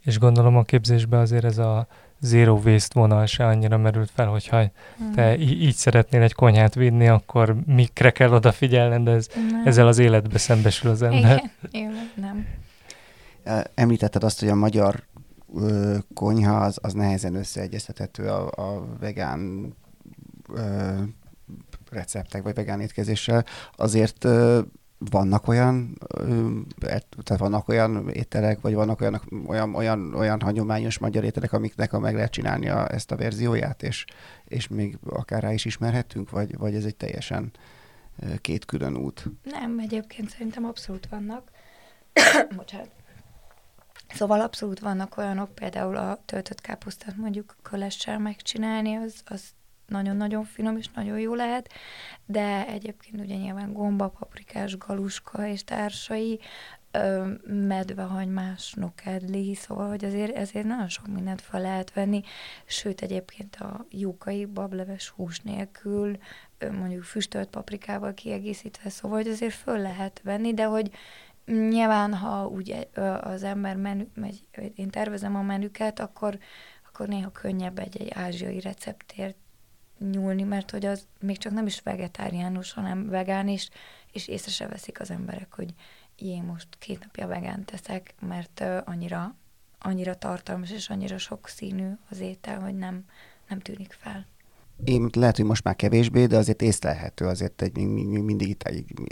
És 0.03 0.19
gondolom 0.19 0.57
a 0.57 0.63
képzésben 0.63 1.19
azért 1.19 1.43
ez 1.43 1.57
a 1.57 1.87
zero 2.19 2.59
waste 2.65 2.99
vonal 2.99 3.25
se 3.25 3.45
annyira 3.45 3.77
merült 3.77 4.11
fel, 4.13 4.27
hogyha 4.27 4.71
hmm. 4.97 5.11
te 5.11 5.37
így 5.37 5.75
szeretnél 5.75 6.21
egy 6.21 6.33
konyhát 6.33 6.75
vinni, 6.75 7.07
akkor 7.07 7.55
mikre 7.65 8.11
kell 8.11 8.31
odafigyelned, 8.31 9.07
ez, 9.07 9.27
ezzel 9.65 9.87
az 9.87 9.99
életbe 9.99 10.37
szembesül 10.37 10.89
az 10.89 11.01
ember. 11.01 11.21
Igen, 11.21 11.51
Igen 11.71 12.11
nem. 12.15 12.47
Említetted 13.73 14.23
azt, 14.23 14.39
hogy 14.39 14.49
a 14.49 14.55
magyar 14.55 15.03
ö, 15.55 15.97
konyha 16.13 16.57
az, 16.57 16.77
az 16.81 16.93
nehezen 16.93 17.35
összeegyeztethető 17.35 18.27
a, 18.27 18.51
a 18.55 18.85
vegán 18.99 19.73
ö, 20.53 20.93
receptek, 21.91 22.43
vagy 22.43 22.55
vegán 22.55 22.81
étkezéssel. 22.81 23.45
Azért 23.75 24.23
ö, 24.23 24.61
vannak 25.09 25.47
olyan, 25.47 25.97
tehát 27.23 27.37
vannak 27.37 27.67
olyan 27.67 28.09
ételek, 28.09 28.61
vagy 28.61 28.73
vannak 28.73 29.01
olyan, 29.01 29.21
olyan, 29.47 29.75
olyan, 29.75 30.13
olyan 30.13 30.41
hagyományos 30.41 30.97
magyar 30.97 31.23
ételek, 31.23 31.53
amiknek 31.53 31.93
a 31.93 31.99
meg 31.99 32.15
lehet 32.15 32.31
csinálni 32.31 32.69
a, 32.69 32.91
ezt 32.91 33.11
a 33.11 33.15
verzióját, 33.15 33.83
és, 33.83 34.05
és 34.45 34.67
még 34.67 34.97
akár 35.05 35.41
rá 35.41 35.53
is 35.53 35.65
ismerhetünk, 35.65 36.29
vagy, 36.29 36.57
vagy 36.57 36.75
ez 36.75 36.85
egy 36.85 36.95
teljesen 36.95 37.51
két 38.41 38.65
külön 38.65 38.97
út? 38.97 39.25
Nem, 39.43 39.79
egyébként 39.79 40.29
szerintem 40.29 40.65
abszolút 40.65 41.07
vannak. 41.09 41.51
Bocsánat. 42.55 42.89
Szóval 44.13 44.41
abszolút 44.41 44.79
vannak 44.79 45.17
olyanok, 45.17 45.55
például 45.55 45.97
a 45.97 46.21
töltött 46.25 46.61
káposztát 46.61 47.17
mondjuk 47.17 47.55
kölessel 47.61 48.19
megcsinálni, 48.19 48.95
az, 48.95 49.21
az 49.25 49.41
nagyon-nagyon 49.87 50.43
finom 50.43 50.77
és 50.77 50.89
nagyon 50.95 51.19
jó 51.19 51.33
lehet, 51.33 51.73
de 52.25 52.67
egyébként 52.67 53.21
ugye 53.21 53.35
nyilván 53.35 53.73
gomba, 53.73 54.07
paprikás, 54.07 54.77
galuska 54.77 55.47
és 55.47 55.63
társai, 55.63 56.39
medvehagymás, 57.45 58.73
nokedli, 58.73 59.55
szóval, 59.55 59.87
hogy 59.87 60.05
azért, 60.05 60.35
ezért 60.35 60.65
nagyon 60.65 60.87
sok 60.87 61.07
mindent 61.07 61.41
fel 61.41 61.61
lehet 61.61 61.93
venni, 61.93 62.21
sőt 62.65 63.01
egyébként 63.01 63.55
a 63.55 63.85
jókai 63.89 64.45
bableves 64.45 65.09
hús 65.09 65.39
nélkül, 65.39 66.17
mondjuk 66.71 67.03
füstölt 67.03 67.49
paprikával 67.49 68.13
kiegészítve, 68.13 68.89
szóval, 68.89 69.17
hogy 69.17 69.27
azért 69.27 69.53
föl 69.53 69.79
lehet 69.79 70.21
venni, 70.23 70.53
de 70.53 70.65
hogy 70.65 70.91
nyilván, 71.45 72.13
ha 72.13 72.47
úgy 72.47 72.87
az 73.21 73.43
ember 73.43 73.75
menü, 73.75 74.03
megy, 74.13 74.47
én 74.75 74.89
tervezem 74.89 75.35
a 75.35 75.41
menüket, 75.41 75.99
akkor, 75.99 76.37
akkor 76.87 77.07
néha 77.07 77.31
könnyebb 77.31 77.79
egy, 77.79 78.01
egy 78.01 78.11
ázsiai 78.13 78.59
receptért 78.59 79.35
nyúlni, 80.11 80.43
mert 80.43 80.71
hogy 80.71 80.85
az 80.85 81.07
még 81.19 81.37
csak 81.37 81.53
nem 81.53 81.65
is 81.65 81.81
vegetáriánus, 81.81 82.73
hanem 82.73 83.09
vegán 83.09 83.47
is, 83.47 83.69
és 84.11 84.27
észre 84.27 84.51
se 84.51 84.67
veszik 84.67 84.99
az 84.99 85.11
emberek, 85.11 85.53
hogy 85.53 85.73
én 86.15 86.43
most 86.43 86.67
két 86.79 86.99
napja 86.99 87.27
vegán 87.27 87.65
teszek, 87.65 88.13
mert 88.19 88.63
annyira, 88.85 89.35
annyira 89.79 90.17
tartalmas 90.17 90.71
és 90.71 90.89
annyira 90.89 91.17
sok 91.17 91.47
színű 91.47 91.89
az 92.09 92.19
étel, 92.19 92.59
hogy 92.59 92.75
nem, 92.75 93.05
nem 93.47 93.59
tűnik 93.59 93.97
fel 93.99 94.25
én 94.83 95.09
lehet, 95.13 95.35
hogy 95.35 95.45
most 95.45 95.63
már 95.63 95.75
kevésbé, 95.75 96.25
de 96.25 96.37
azért 96.37 96.61
észlelhető, 96.61 97.25
azért 97.25 97.61
egy, 97.61 97.77
mindig 97.77 98.49
itt, 98.49 98.63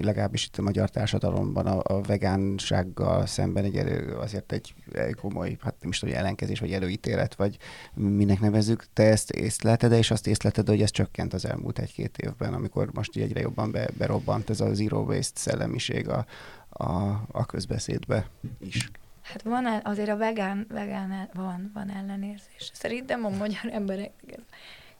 legalábbis 0.02 0.46
itt 0.46 0.58
a 0.58 0.62
magyar 0.62 0.90
társadalomban 0.90 1.66
a, 1.66 1.96
a 1.96 2.02
vegánsággal 2.02 3.26
szemben 3.26 3.64
egy 3.64 3.76
elő, 3.76 4.16
azért 4.16 4.52
egy, 4.52 4.74
egy 4.92 5.14
komoly, 5.14 5.58
hát 5.62 5.76
nem 5.82 5.90
is 5.90 6.00
tudom, 6.00 6.16
ellenkezés, 6.16 6.60
vagy 6.60 6.72
előítélet, 6.72 7.36
vagy 7.36 7.58
minek 7.94 8.40
nevezzük. 8.40 8.86
Te 8.94 9.04
ezt 9.04 9.32
észlelted, 9.32 9.92
és 9.92 10.12
azt 10.12 10.28
észlelted, 10.28 10.68
hogy 10.68 10.82
ez 10.82 10.92
csökkent 10.92 11.34
az 11.34 11.46
elmúlt 11.46 11.80
egy-két 11.80 12.18
évben, 12.18 12.54
amikor 12.54 12.90
most 12.94 13.16
egyre 13.16 13.40
jobban 13.40 13.72
be, 13.72 13.90
berobbant 13.98 14.50
ez 14.50 14.62
a 14.62 14.74
zero 14.74 15.00
waste 15.00 15.40
szellemiség 15.40 16.10
a, 16.10 16.26
a, 16.70 17.22
a 17.32 17.46
közbeszédbe 17.46 18.30
is. 18.60 18.92
Hát 19.22 19.42
van, 19.42 19.66
azért 19.84 20.10
a 20.10 20.18
vegán, 20.18 20.66
vegán 20.70 21.30
van, 21.34 21.72
van 21.74 21.90
ellenérzés. 21.90 22.72
Szerintem 22.74 23.26
a 23.26 23.30
magyar 23.30 23.72
emberek 23.72 24.12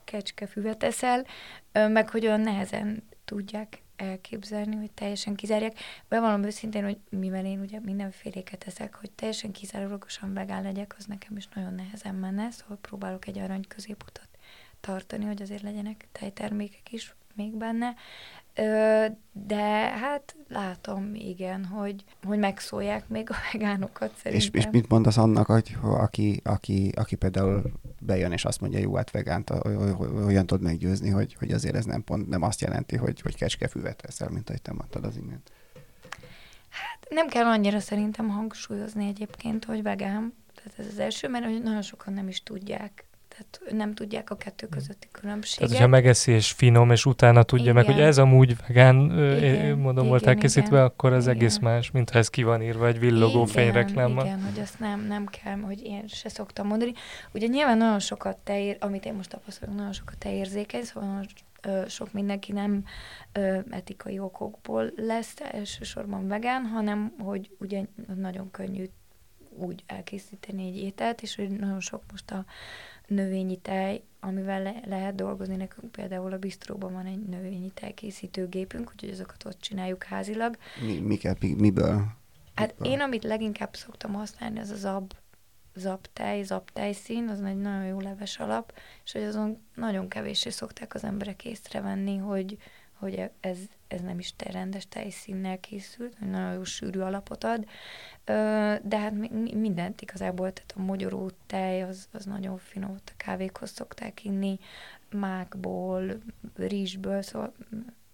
kecskefüvet 0.04 0.82
eszel, 0.82 1.26
meg 1.72 2.10
hogy 2.10 2.26
olyan 2.26 2.40
nehezen 2.40 3.02
tudják 3.24 3.82
elképzelni, 3.96 4.76
hogy 4.76 4.90
teljesen 4.90 5.34
kizárják. 5.34 5.78
Bevallom 6.08 6.42
őszintén, 6.42 6.84
hogy 6.84 6.98
mivel 7.08 7.46
én 7.46 7.60
ugye 7.60 7.80
mindenféléket 7.80 8.64
eszek, 8.66 8.94
hogy 8.94 9.10
teljesen 9.10 9.52
kizárólagosan 9.52 10.34
vegán 10.34 10.62
legyek, 10.62 10.94
az 10.98 11.04
nekem 11.04 11.36
is 11.36 11.48
nagyon 11.54 11.74
nehezen 11.74 12.14
menne, 12.14 12.50
szóval 12.50 12.78
próbálok 12.80 13.26
egy 13.26 13.38
arany 13.38 13.64
középutat 13.68 14.28
tartani, 14.80 15.24
hogy 15.24 15.42
azért 15.42 15.62
legyenek 15.62 16.08
tejtermékek 16.12 16.92
is 16.92 17.14
még 17.34 17.56
benne. 17.56 17.94
Ö, 18.54 19.06
de 19.32 19.64
hát 19.98 20.36
látom, 20.48 21.14
igen, 21.14 21.64
hogy, 21.64 22.04
hogy 22.24 22.38
megszólják 22.38 23.08
még 23.08 23.30
a 23.30 23.34
vegánokat 23.52 24.12
szerintem. 24.16 24.50
És, 24.54 24.64
és 24.64 24.70
mit 24.72 24.88
mondasz 24.88 25.16
annak, 25.16 25.46
hogy 25.46 25.76
aki, 25.82 26.40
aki, 26.44 26.92
aki 26.94 27.16
például 27.16 27.62
bejön 28.00 28.32
és 28.32 28.44
azt 28.44 28.60
mondja, 28.60 28.78
jó, 28.78 28.94
hát 28.94 29.10
vegánt, 29.10 29.50
olyan 30.26 30.46
tud 30.46 30.62
meggyőzni, 30.62 31.10
hogy, 31.10 31.34
hogy 31.34 31.52
azért 31.52 31.74
ez 31.74 31.84
nem 31.84 32.04
pont 32.04 32.28
nem 32.28 32.42
azt 32.42 32.60
jelenti, 32.60 32.96
hogy, 32.96 33.20
hogy 33.20 33.36
kecskefüvet 33.36 34.02
eszel, 34.02 34.28
mint 34.28 34.48
ahogy 34.48 34.62
te 34.62 34.72
mondtad 34.72 35.04
az 35.04 35.16
imént. 35.16 35.50
Hát 36.68 37.06
nem 37.10 37.28
kell 37.28 37.46
annyira 37.46 37.80
szerintem 37.80 38.28
hangsúlyozni 38.28 39.06
egyébként, 39.06 39.64
hogy 39.64 39.82
vegán. 39.82 40.34
Tehát 40.54 40.78
ez 40.78 40.86
az 40.86 40.98
első, 40.98 41.28
mert 41.28 41.62
nagyon 41.62 41.82
sokan 41.82 42.14
nem 42.14 42.28
is 42.28 42.42
tudják 42.42 43.04
tehát 43.32 43.76
nem 43.76 43.94
tudják 43.94 44.30
a 44.30 44.36
kettő 44.36 44.66
hmm. 44.66 44.78
közötti 44.78 45.08
különbséget. 45.12 45.58
Tehát, 45.58 45.72
hogyha 45.72 45.86
megeszi 45.88 46.32
és 46.32 46.52
finom, 46.52 46.90
és 46.90 47.06
utána 47.06 47.42
tudja 47.42 47.70
igen. 47.70 47.74
meg, 47.74 47.84
hogy 47.84 48.00
ez 48.00 48.18
amúgy 48.18 48.56
vegán, 48.66 48.96
igen, 49.36 49.78
mondom, 49.78 50.06
volt 50.06 50.26
elkészítve, 50.26 50.76
igen, 50.76 50.84
akkor 50.84 51.12
az 51.12 51.24
igen. 51.24 51.36
egész 51.36 51.58
más, 51.58 51.90
mintha 51.90 52.18
ez 52.18 52.28
ki 52.28 52.42
van 52.42 52.62
írva 52.62 52.86
egy 52.86 52.98
villogó 52.98 53.42
igen, 53.42 53.46
fényreklámmal. 53.46 54.24
Igen, 54.24 54.42
hogy 54.42 54.60
azt 54.60 54.78
nem, 54.78 55.06
nem 55.06 55.26
kell, 55.26 55.56
hogy 55.56 55.82
én 55.82 56.06
se 56.06 56.28
szoktam 56.28 56.66
mondani. 56.66 56.92
Ugye 57.34 57.46
nyilván 57.46 57.76
nagyon 57.76 57.98
sokat 57.98 58.36
te 58.36 58.60
ér, 58.60 58.76
amit 58.80 59.04
én 59.04 59.14
most 59.14 59.30
tapasztalok, 59.30 59.74
nagyon 59.74 59.92
sokat 59.92 60.18
te 60.18 60.34
érzékeny, 60.34 60.82
szóval 60.82 61.08
nagyon 61.08 61.26
ö, 61.62 61.88
sok 61.88 62.12
mindenki 62.12 62.52
nem 62.52 62.84
ö, 63.32 63.58
etikai 63.70 64.18
okokból 64.18 64.92
lesz 64.96 65.34
elsősorban 65.52 66.28
vegán, 66.28 66.64
hanem 66.64 67.14
hogy 67.18 67.50
ugye 67.58 67.82
nagyon 68.14 68.50
könnyű 68.50 68.84
úgy 69.56 69.82
elkészíteni 69.86 70.66
egy 70.66 70.76
ételt, 70.76 71.22
és 71.22 71.36
hogy 71.36 71.50
nagyon 71.50 71.80
sok 71.80 72.02
most 72.10 72.30
a 72.30 72.44
növényi 73.12 73.56
tej, 73.56 74.02
amivel 74.20 74.62
le- 74.62 74.82
lehet 74.86 75.14
dolgozni. 75.14 75.56
Nekünk 75.56 75.92
például 75.92 76.32
a 76.32 76.38
bistróban 76.38 76.92
van 76.92 77.06
egy 77.06 77.20
növényi 77.20 77.70
tejkészítő 77.70 78.48
gépünk, 78.48 78.90
úgyhogy 78.92 79.10
azokat 79.10 79.44
ott 79.44 79.60
csináljuk 79.60 80.04
házilag. 80.04 80.56
Mi, 80.86 80.98
miket, 80.98 81.40
mi, 81.40 81.54
miből? 81.54 82.04
Hát 82.54 82.78
miből? 82.78 82.92
én, 82.92 83.00
amit 83.00 83.24
leginkább 83.24 83.74
szoktam 83.74 84.12
használni, 84.12 84.58
az 84.58 84.70
az 84.70 84.84
ab 84.84 85.12
zaptej, 85.74 86.42
zaptejszín, 86.42 87.28
az 87.28 87.42
egy 87.42 87.56
nagyon 87.56 87.84
jó 87.84 88.00
leves 88.00 88.38
alap, 88.38 88.72
és 89.04 89.12
hogy 89.12 89.22
azon 89.22 89.66
nagyon 89.74 90.08
kevéssé 90.08 90.50
szokták 90.50 90.94
az 90.94 91.04
emberek 91.04 91.44
észrevenni, 91.44 92.16
hogy, 92.16 92.56
hogy 93.02 93.30
ez, 93.40 93.58
ez 93.88 94.00
nem 94.00 94.18
is 94.18 94.36
te 94.36 94.50
rendes 94.50 94.88
tejszínnel 94.88 95.60
készült, 95.60 96.16
hogy 96.18 96.28
nagyon 96.28 96.52
jó 96.52 96.64
sűrű 96.64 97.00
alapot 97.00 97.44
ad, 97.44 97.64
de 98.82 98.98
hát 98.98 99.14
mindent 99.54 100.00
igazából, 100.00 100.52
tehát 100.52 100.74
a 100.76 100.82
mogyoró 100.82 101.30
tej 101.46 101.82
az, 101.82 102.08
az 102.12 102.24
nagyon 102.24 102.58
finom, 102.58 102.94
a 103.06 103.12
kávékhoz 103.16 103.70
szokták 103.70 104.24
inni, 104.24 104.58
mákból, 105.10 106.02
rizsből, 106.56 107.22
szóval 107.22 107.52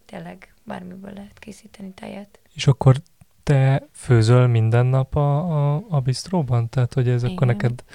tényleg 0.04 0.54
bármiből 0.64 1.12
lehet 1.12 1.38
készíteni 1.38 1.90
tejet. 1.90 2.40
És 2.54 2.66
akkor 2.66 2.96
te 3.42 3.86
főzöl 3.92 4.46
minden 4.46 4.86
nap 4.86 5.16
a, 5.16 5.74
a, 5.74 5.84
a 5.88 6.00
bistróban? 6.00 6.68
Tehát, 6.68 6.94
hogy 6.94 7.08
ez 7.08 7.22
Igen. 7.22 7.34
akkor 7.34 7.46
neked... 7.46 7.84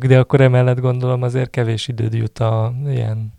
De 0.00 0.18
akkor 0.18 0.40
emellett 0.40 0.80
gondolom 0.80 1.22
azért 1.22 1.50
kevés 1.50 1.88
időd 1.88 2.14
jut 2.14 2.38
a 2.38 2.74
ilyen 2.86 3.32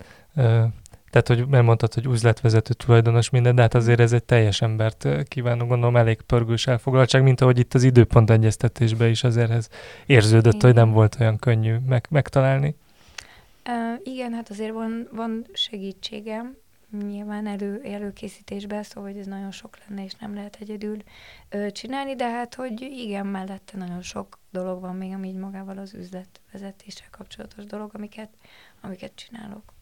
tehát, 1.12 1.28
hogy 1.28 1.48
nem 1.48 1.66
mondtad, 1.66 1.94
hogy 1.94 2.06
üzletvezető 2.06 2.74
tulajdonos 2.74 3.30
minden, 3.30 3.56
de 3.56 3.62
hát 3.62 3.74
azért 3.74 4.00
ez 4.00 4.14
egy 4.14 4.24
teljes 4.24 4.62
embert 4.62 5.08
kívánok, 5.28 5.68
gondolom 5.68 5.96
elég 5.96 6.22
pörgős 6.22 6.68
elfoglaltság, 6.68 7.24
mint 7.24 7.42
ahogy 7.42 7.60
itt 7.60 7.74
az 7.74 7.84
időpont 7.84 8.30
egyeztetésben 8.30 9.10
is 9.10 9.24
azért 9.24 9.52
ez 9.52 9.68
érződött, 10.06 10.54
igen. 10.54 10.66
hogy 10.66 10.76
nem 10.76 10.92
volt 10.92 11.18
olyan 11.20 11.38
könnyű 11.38 11.76
meg, 11.88 12.08
megtalálni. 12.10 12.76
Uh, 13.68 14.00
igen, 14.04 14.34
hát 14.34 14.50
azért 14.50 14.74
van, 14.74 15.08
van 15.12 15.46
segítségem, 15.54 16.56
nyilván 17.08 17.48
elő, 17.48 17.82
előkészítésben, 17.84 18.84
szóval 18.84 19.12
hogy 19.12 19.20
ez 19.20 19.26
nagyon 19.26 19.52
sok 19.52 19.78
lenne, 19.88 20.04
és 20.04 20.14
nem 20.14 20.34
lehet 20.34 20.58
egyedül 20.60 20.98
ö, 21.50 21.72
csinálni, 21.72 22.16
de 22.16 22.30
hát, 22.30 22.56
hogy 22.56 22.82
igen, 22.82 23.26
mellette 23.26 23.78
nagyon 23.78 24.02
sok 24.02 24.40
dolog 24.52 24.82
van 24.82 24.96
még, 24.96 25.14
ami 25.14 25.28
így 25.28 25.36
magával 25.36 25.78
az 25.78 25.94
üzletvezetéssel 25.94 27.08
kapcsolatos 27.12 27.66
dolog, 27.66 27.92
amiket, 27.94 28.30
amiket 28.82 29.12
csinálok. 29.16 29.74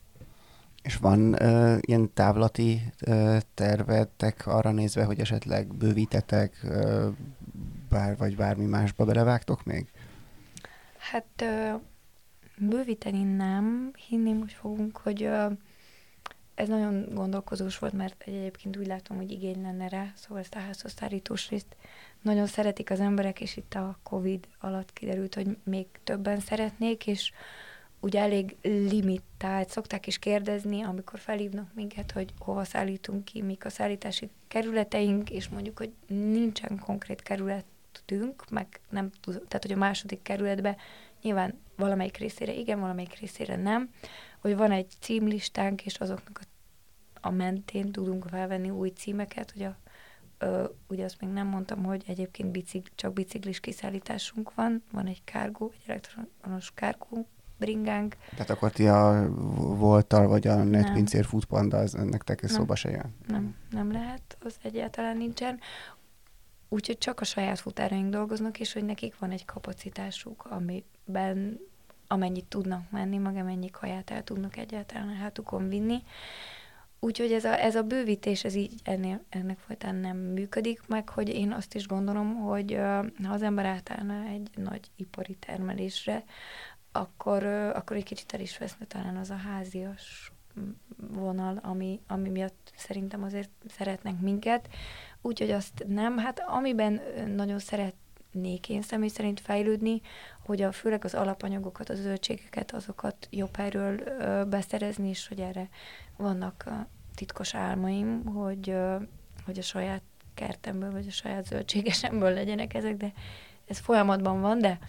És 0.84 0.96
van 0.96 1.34
uh, 1.34 1.78
ilyen 1.82 2.14
távlati 2.14 2.82
uh, 3.08 3.38
tervetek 3.54 4.48
arra 4.48 4.72
nézve, 4.72 5.04
hogy 5.04 5.20
esetleg 5.20 5.76
bővítetek, 5.76 6.60
uh, 6.64 7.06
bár 7.90 8.18
vagy 8.18 8.36
bármi 8.36 8.66
másba 8.66 9.06
belevágtok 9.06 9.64
még? 9.64 9.88
Hát 10.98 11.26
uh, 11.42 11.82
bővíteni 12.58 13.24
nem. 13.24 13.92
Hinni 14.08 14.34
most 14.34 14.56
fogunk, 14.56 14.98
hogy 14.98 15.24
uh, 15.24 15.52
ez 16.60 16.68
nagyon 16.68 17.06
gondolkozós 17.14 17.78
volt, 17.78 17.94
mert 17.94 18.24
egyébként 18.26 18.78
úgy 18.78 18.88
látom, 18.88 19.18
hogy 19.18 19.32
igény 19.32 19.62
lenne 19.62 19.88
rá, 19.88 20.12
szóval 20.16 20.40
ezt 20.40 20.56
a 20.56 20.60
házhoztárítós 20.60 21.50
részt 21.50 21.76
nagyon 22.22 22.46
szeretik 22.46 22.92
az 22.92 23.00
emberek, 23.00 23.42
és 23.42 23.58
itt 23.58 23.74
a 23.74 24.00
Covid 24.04 24.48
alatt 24.60 24.94
kiderült, 24.94 25.36
hogy 25.36 25.58
még 25.64 25.88
többen 26.04 26.40
szeretnék, 26.40 27.08
és 27.08 27.32
ugye 28.00 28.20
elég 28.20 28.56
limitált. 28.62 29.70
Szokták 29.70 30.08
is 30.08 30.20
kérdezni, 30.20 30.82
amikor 30.82 31.20
felhívnak 31.20 31.74
minket, 31.74 32.12
hogy 32.12 32.34
hova 32.40 32.64
szállítunk 32.64 33.26
ki, 33.26 33.42
mik 33.42 33.66
a 33.66 33.70
szállítási 33.70 34.30
kerületeink, 34.48 35.30
és 35.30 35.50
mondjuk, 35.50 35.78
hogy 35.78 35.94
nincsen 36.08 36.80
konkrét 36.80 37.22
kerületünk, 37.22 38.50
meg 38.50 38.80
nem 38.90 39.10
tudom, 39.22 39.42
tehát 39.48 39.64
hogy 39.64 39.72
a 39.72 39.78
második 39.78 40.22
kerületbe 40.22 40.76
nyilván 41.22 41.60
valamelyik 41.76 42.18
részére 42.18 42.54
igen, 42.54 42.80
valamelyik 42.80 43.20
részére 43.20 43.56
nem, 43.56 43.90
hogy 44.40 44.56
van 44.56 44.72
egy 44.72 44.88
címlistánk, 45.00 45.86
és 45.86 45.96
azoknak 45.96 46.40
a, 46.42 46.48
a 47.28 47.32
mentén 47.32 47.92
tudunk 47.92 48.26
felvenni 48.30 48.70
új 48.70 48.90
címeket, 48.90 49.52
hogy 49.52 49.64
a 49.64 49.78
Ö, 50.42 50.64
ugye 50.88 51.04
azt 51.04 51.22
még 51.22 51.30
nem 51.30 51.48
mondtam, 51.48 51.84
hogy 51.84 52.04
egyébként 52.08 52.52
bicikl, 52.52 52.90
csak 52.96 53.14
biciklis 53.14 53.60
kiszállításunk 53.60 54.54
van, 54.54 54.84
van 54.92 55.08
egy 55.08 55.24
kárgó, 55.24 55.72
egy 55.76 55.90
elektronos 55.90 56.72
kárgó 56.74 57.28
bringánk. 57.60 58.16
Tehát 58.32 58.50
akkor 58.50 58.72
ti 58.72 58.88
a 58.88 59.30
voltal, 59.58 60.28
vagy 60.28 60.48
a 60.48 60.64
netpincér 60.64 61.26
futpanda, 61.26 61.78
az 61.78 61.92
nektek 61.92 62.44
ez 62.44 62.52
szóba 62.52 62.76
se 62.76 62.90
jön? 62.90 63.16
Nem, 63.28 63.56
nem 63.70 63.92
lehet, 63.92 64.38
az 64.44 64.56
egyáltalán 64.62 65.18
nincsen. 65.18 65.60
Úgyhogy 66.70 66.98
csak 66.98 67.20
a 67.20 67.24
saját 67.24 67.60
futáraink 67.60 68.10
dolgoznak, 68.10 68.60
és 68.60 68.74
hogy 68.74 68.86
nekik 68.86 69.20
van 69.20 69.32
egy 69.32 69.46
kapacitásuk, 69.46 70.46
amiben 70.50 71.60
amennyit 72.08 72.46
tudnak 72.46 72.92
menni, 72.92 73.18
meg 73.18 73.36
amennyi 73.36 73.70
kaját 73.70 74.10
el 74.10 74.24
tudnak 74.24 74.58
egyáltalán 74.58 75.08
a 75.08 75.14
hátukon 75.22 75.70
vinni. 75.70 76.04
Úgyhogy 77.00 77.32
ez 77.32 77.44
a, 77.44 77.62
ez 77.62 77.76
a 77.76 77.84
bővítés, 77.84 78.44
ez 78.44 78.56
így 78.56 78.74
ennél, 78.84 79.24
ennek 79.30 79.60
folytán 79.60 79.96
nem 79.96 80.18
működik, 80.18 80.82
meg 80.88 81.10
hogy 81.10 81.30
én 81.30 81.52
azt 81.52 81.76
is 81.76 81.88
gondolom, 81.88 82.36
hogy 82.36 82.78
ha 83.24 83.34
az 83.34 83.42
ember 83.42 83.66
átállna 83.66 84.24
egy 84.24 84.50
nagy 84.56 84.92
ipari 84.96 85.36
termelésre, 85.36 86.24
akkor, 87.00 87.44
akkor 87.44 87.96
egy 87.96 88.04
kicsit 88.04 88.34
el 88.34 88.40
is 88.40 88.58
veszne 88.58 88.86
talán 88.86 89.18
az 89.18 89.30
a 89.30 89.36
házias 89.36 90.32
vonal, 90.98 91.60
ami, 91.64 92.00
ami 92.08 92.30
miatt 92.30 92.72
szerintem 92.76 93.24
azért 93.24 93.50
szeretnek 93.68 94.20
minket. 94.20 94.70
Úgyhogy 95.22 95.52
azt 95.52 95.86
nem, 95.88 96.18
hát 96.18 96.44
amiben 96.48 97.02
nagyon 97.36 97.60
szeretnék 97.60 98.70
én 98.70 98.82
személy 98.82 99.10
szerint 99.10 99.40
fejlődni, 99.40 100.02
hogy 100.46 100.62
a, 100.62 100.72
főleg 100.72 101.06
az 101.06 101.14
alapanyagokat, 101.14 101.90
az 101.90 102.02
zöldségeket, 102.02 102.72
azokat 102.72 103.28
jobb 103.32 103.56
helyről 103.56 103.98
beszerezni, 104.46 105.10
és 105.10 105.28
hogy 105.28 105.40
erre 105.40 105.70
vannak 106.18 106.70
titkos 107.16 107.56
álmaim, 107.56 108.26
hogy, 108.26 108.76
hogy 109.46 109.60
a 109.60 109.62
saját 109.62 110.02
kertemből, 110.34 110.92
vagy 110.92 111.08
a 111.08 111.12
saját 111.12 111.46
zöldségesemből 111.46 112.34
legyenek 112.34 112.74
ezek, 112.74 112.98
de 112.98 113.14
ez 113.66 113.78
folyamatban 113.78 114.42
van, 114.42 114.60
de 114.60 114.80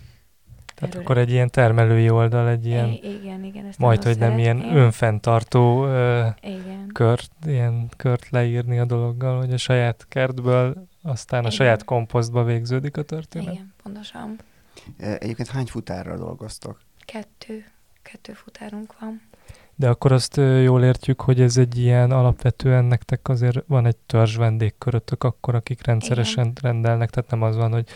tehát 0.81 0.95
Erről 0.95 1.03
akkor 1.03 1.19
egy 1.19 1.31
ilyen 1.31 1.51
termelői 1.51 2.11
oldal, 2.11 2.49
egy 2.49 2.67
ilyen, 2.67 2.89
I- 2.89 3.19
igen, 3.21 3.45
igen, 3.45 3.67
ezt 3.67 3.79
majd, 3.79 4.03
hogy 4.03 4.19
nem 4.19 4.39
ilyen 4.39 4.77
önfenntartó 4.77 5.85
uh, 5.85 6.27
igen. 6.43 6.91
kört, 6.93 7.31
ilyen 7.47 7.89
kört 7.97 8.31
leírni 8.31 8.79
a 8.79 8.85
dologgal, 8.85 9.39
hogy 9.39 9.53
a 9.53 9.57
saját 9.57 10.07
kertből, 10.09 10.87
aztán 11.03 11.41
igen. 11.41 11.53
a 11.53 11.55
saját 11.55 11.85
komposztba 11.85 12.45
végződik 12.45 12.97
a 12.97 13.03
történet. 13.03 13.53
Igen, 13.53 13.73
pontosan. 13.83 14.39
Egyébként 14.99 15.49
hány 15.49 15.67
futárral 15.67 16.17
dolgoztok? 16.17 16.81
Kettő. 17.05 17.65
Kettő 18.03 18.33
futárunk 18.33 18.95
van. 19.01 19.21
De 19.75 19.89
akkor 19.89 20.13
azt 20.13 20.37
jól 20.37 20.85
értjük, 20.85 21.21
hogy 21.21 21.41
ez 21.41 21.57
egy 21.57 21.79
ilyen 21.79 22.11
alapvetően 22.11 22.85
nektek 22.85 23.29
azért 23.29 23.65
van 23.67 23.87
egy 23.87 23.97
törzs 23.97 24.37
vendégkörötök 24.37 25.25
akkor, 25.25 25.55
akik 25.55 25.87
rendszeresen 25.87 26.45
Igen. 26.45 26.57
rendelnek, 26.63 27.11
tehát 27.11 27.31
nem 27.31 27.43
az 27.43 27.57
van, 27.57 27.73
hogy 27.73 27.89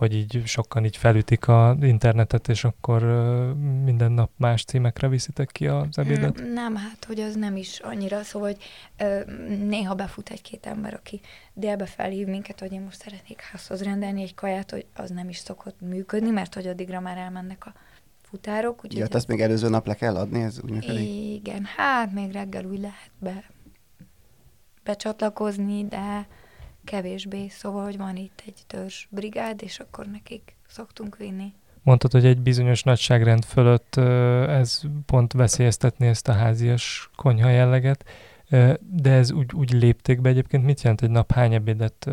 hogy 0.00 0.14
így 0.14 0.42
sokan 0.44 0.84
így 0.84 0.96
felütik 0.96 1.48
a 1.48 1.76
internetet, 1.80 2.48
és 2.48 2.64
akkor 2.64 3.02
minden 3.84 4.12
nap 4.12 4.30
más 4.36 4.64
címekre 4.64 5.08
viszitek 5.08 5.48
ki 5.52 5.66
az 5.66 5.98
ebédet? 5.98 6.42
Mm, 6.42 6.52
nem, 6.52 6.76
hát, 6.76 7.04
hogy 7.04 7.20
az 7.20 7.34
nem 7.34 7.56
is 7.56 7.78
annyira, 7.78 8.22
szóval, 8.22 8.48
hogy 8.48 8.62
néha 9.68 9.94
befut 9.94 10.28
egy-két 10.30 10.66
ember, 10.66 10.94
aki 10.94 11.20
délbe 11.52 11.86
felhív 11.86 12.26
minket, 12.26 12.60
hogy 12.60 12.72
én 12.72 12.80
most 12.80 13.00
szeretnék 13.00 13.40
házhoz 13.40 13.82
rendelni 13.82 14.22
egy 14.22 14.34
kaját, 14.34 14.70
hogy 14.70 14.86
az 14.94 15.10
nem 15.10 15.28
is 15.28 15.36
szokott 15.36 15.80
működni, 15.80 16.30
mert 16.30 16.54
hogy 16.54 16.66
addigra 16.66 17.00
már 17.00 17.16
elmennek 17.16 17.66
a 17.66 17.72
futárok. 18.22 18.76
Úgyhogy 18.76 18.96
ja, 18.96 19.02
hát 19.02 19.14
azt 19.14 19.28
még 19.28 19.40
előző 19.40 19.68
nap 19.68 19.86
le 19.86 19.94
kell 19.94 20.16
adni, 20.16 20.42
ez 20.42 20.60
úgy 20.62 20.70
működik? 20.70 21.08
Igen, 21.34 21.64
hát 21.76 22.12
még 22.12 22.32
reggel 22.32 22.64
úgy 22.64 22.80
lehet 22.80 23.10
be 23.18 23.44
becsatlakozni, 24.84 25.84
de 25.84 26.26
kevésbé, 26.84 27.48
szóval, 27.48 27.84
hogy 27.84 27.96
van 27.96 28.16
itt 28.16 28.42
egy 28.46 28.62
törzs 28.66 29.06
brigád, 29.10 29.62
és 29.62 29.78
akkor 29.78 30.06
nekik 30.06 30.56
szoktunk 30.68 31.16
vinni. 31.16 31.54
Mondtad, 31.82 32.12
hogy 32.12 32.24
egy 32.24 32.40
bizonyos 32.40 32.82
nagyságrend 32.82 33.44
fölött 33.44 33.96
ez 34.48 34.80
pont 35.06 35.32
veszélyeztetni 35.32 36.06
ezt 36.06 36.28
a 36.28 36.32
házias 36.32 37.10
konyha 37.16 37.48
jelleget, 37.48 38.04
de 38.78 39.10
ez 39.10 39.32
úgy, 39.32 39.54
úgy 39.54 39.72
lépték 39.72 40.20
be 40.20 40.28
egyébként. 40.28 40.64
Mit 40.64 40.82
jelent 40.82 41.02
egy 41.02 41.10
nap? 41.10 41.32
Hány 41.32 41.54
ebédet 41.54 42.10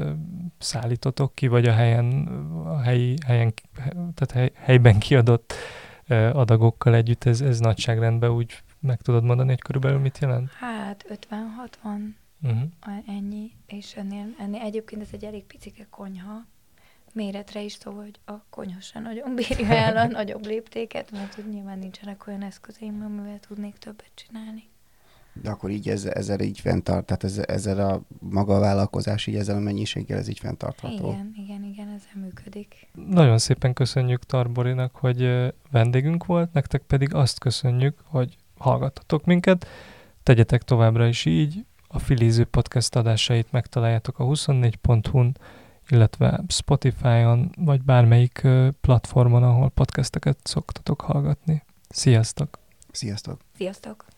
szállítotok 0.58 1.36
ki, 1.36 1.48
vagy 1.48 1.68
a 1.68 1.74
helyen, 1.74 2.28
a 2.66 2.82
helyi, 2.82 3.16
helyen 3.26 3.54
tehát 4.14 4.32
hely, 4.34 4.52
helyben 4.54 5.00
kiadott 5.00 5.54
adagokkal 6.34 6.96
együtt 6.96 7.24
ez, 7.24 7.42
ez 7.42 7.60
nagyságrendben 7.60 8.30
úgy 8.30 8.64
meg 8.80 9.02
tudod 9.02 9.24
mondani, 9.24 9.50
hogy 9.50 9.62
körülbelül 9.62 10.00
mit 10.00 10.18
jelent? 10.22 10.52
Hát 10.52 11.06
50-60, 11.10 11.36
uh-huh. 12.42 12.70
ennyi, 13.08 13.52
és 13.68 13.96
ennél, 13.96 14.36
ennél 14.40 14.62
egyébként 14.62 15.02
ez 15.02 15.10
egy 15.12 15.24
elég 15.24 15.44
picike 15.44 15.88
konyha, 15.90 16.46
méretre 17.14 17.62
is, 17.62 17.74
szóval, 17.74 18.04
hogy 18.04 18.20
a 18.26 18.44
konyha 18.50 18.80
sem 18.80 19.04
nagyon 19.04 19.36
bírja 19.36 19.68
el 19.68 19.98
a 19.98 20.08
nagyobb 20.08 20.46
léptéket, 20.46 21.12
mert 21.12 21.34
hogy 21.34 21.50
nyilván 21.50 21.80
nincsenek 21.80 22.28
olyan 22.28 22.44
eszközeim, 22.44 23.02
amivel 23.02 23.40
tudnék 23.40 23.78
többet 23.78 24.12
csinálni. 24.16 24.64
De 25.42 25.50
akkor 25.50 25.70
így 25.70 25.90
ezzel, 25.90 26.12
ezzel 26.12 26.40
így 26.40 26.60
fenntart, 26.60 27.06
tehát 27.06 27.24
ezzel, 27.24 27.44
ezzel 27.44 27.90
a 27.90 28.02
maga 28.20 28.56
a 28.56 28.60
vállalkozás, 28.60 29.28
így 29.28 29.36
ezzel 29.36 29.56
a 29.56 29.60
mennyiséggel 29.60 30.18
ez 30.18 30.28
így 30.28 30.40
fenntartható. 30.40 31.12
Igen, 31.12 31.34
igen, 31.38 31.64
igen, 31.64 31.88
ezzel 31.88 32.22
működik. 32.22 32.88
Nagyon 32.94 33.38
szépen 33.38 33.74
köszönjük 33.74 34.24
Tarborinak, 34.24 34.96
hogy 34.96 35.52
vendégünk 35.72 36.26
volt, 36.26 36.54
nektek 36.54 36.82
pedig 36.82 37.14
azt 37.14 37.40
köszönjük, 37.40 38.00
hogy 38.04 38.38
hallgattatok 38.58 39.26
minket, 39.26 39.68
tegyetek 40.24 40.64
továbbra 40.64 41.08
is 41.08 41.26
így, 41.26 41.66
a 41.98 42.00
Filiző 42.00 42.46
podcast 42.46 42.96
adásait 42.96 43.52
megtaláljátok 43.52 44.20
a 44.20 44.24
24.hu-n, 44.24 45.38
illetve 45.90 46.44
Spotify-on, 46.48 47.52
vagy 47.56 47.84
bármelyik 47.84 48.48
platformon, 48.82 49.44
ahol 49.44 49.70
podcasteket 49.70 50.38
szoktatok 50.44 51.02
hallgatni. 51.02 51.64
Sziasztok! 51.90 52.60
Sziasztok! 52.92 53.40
Sziasztok! 53.56 54.17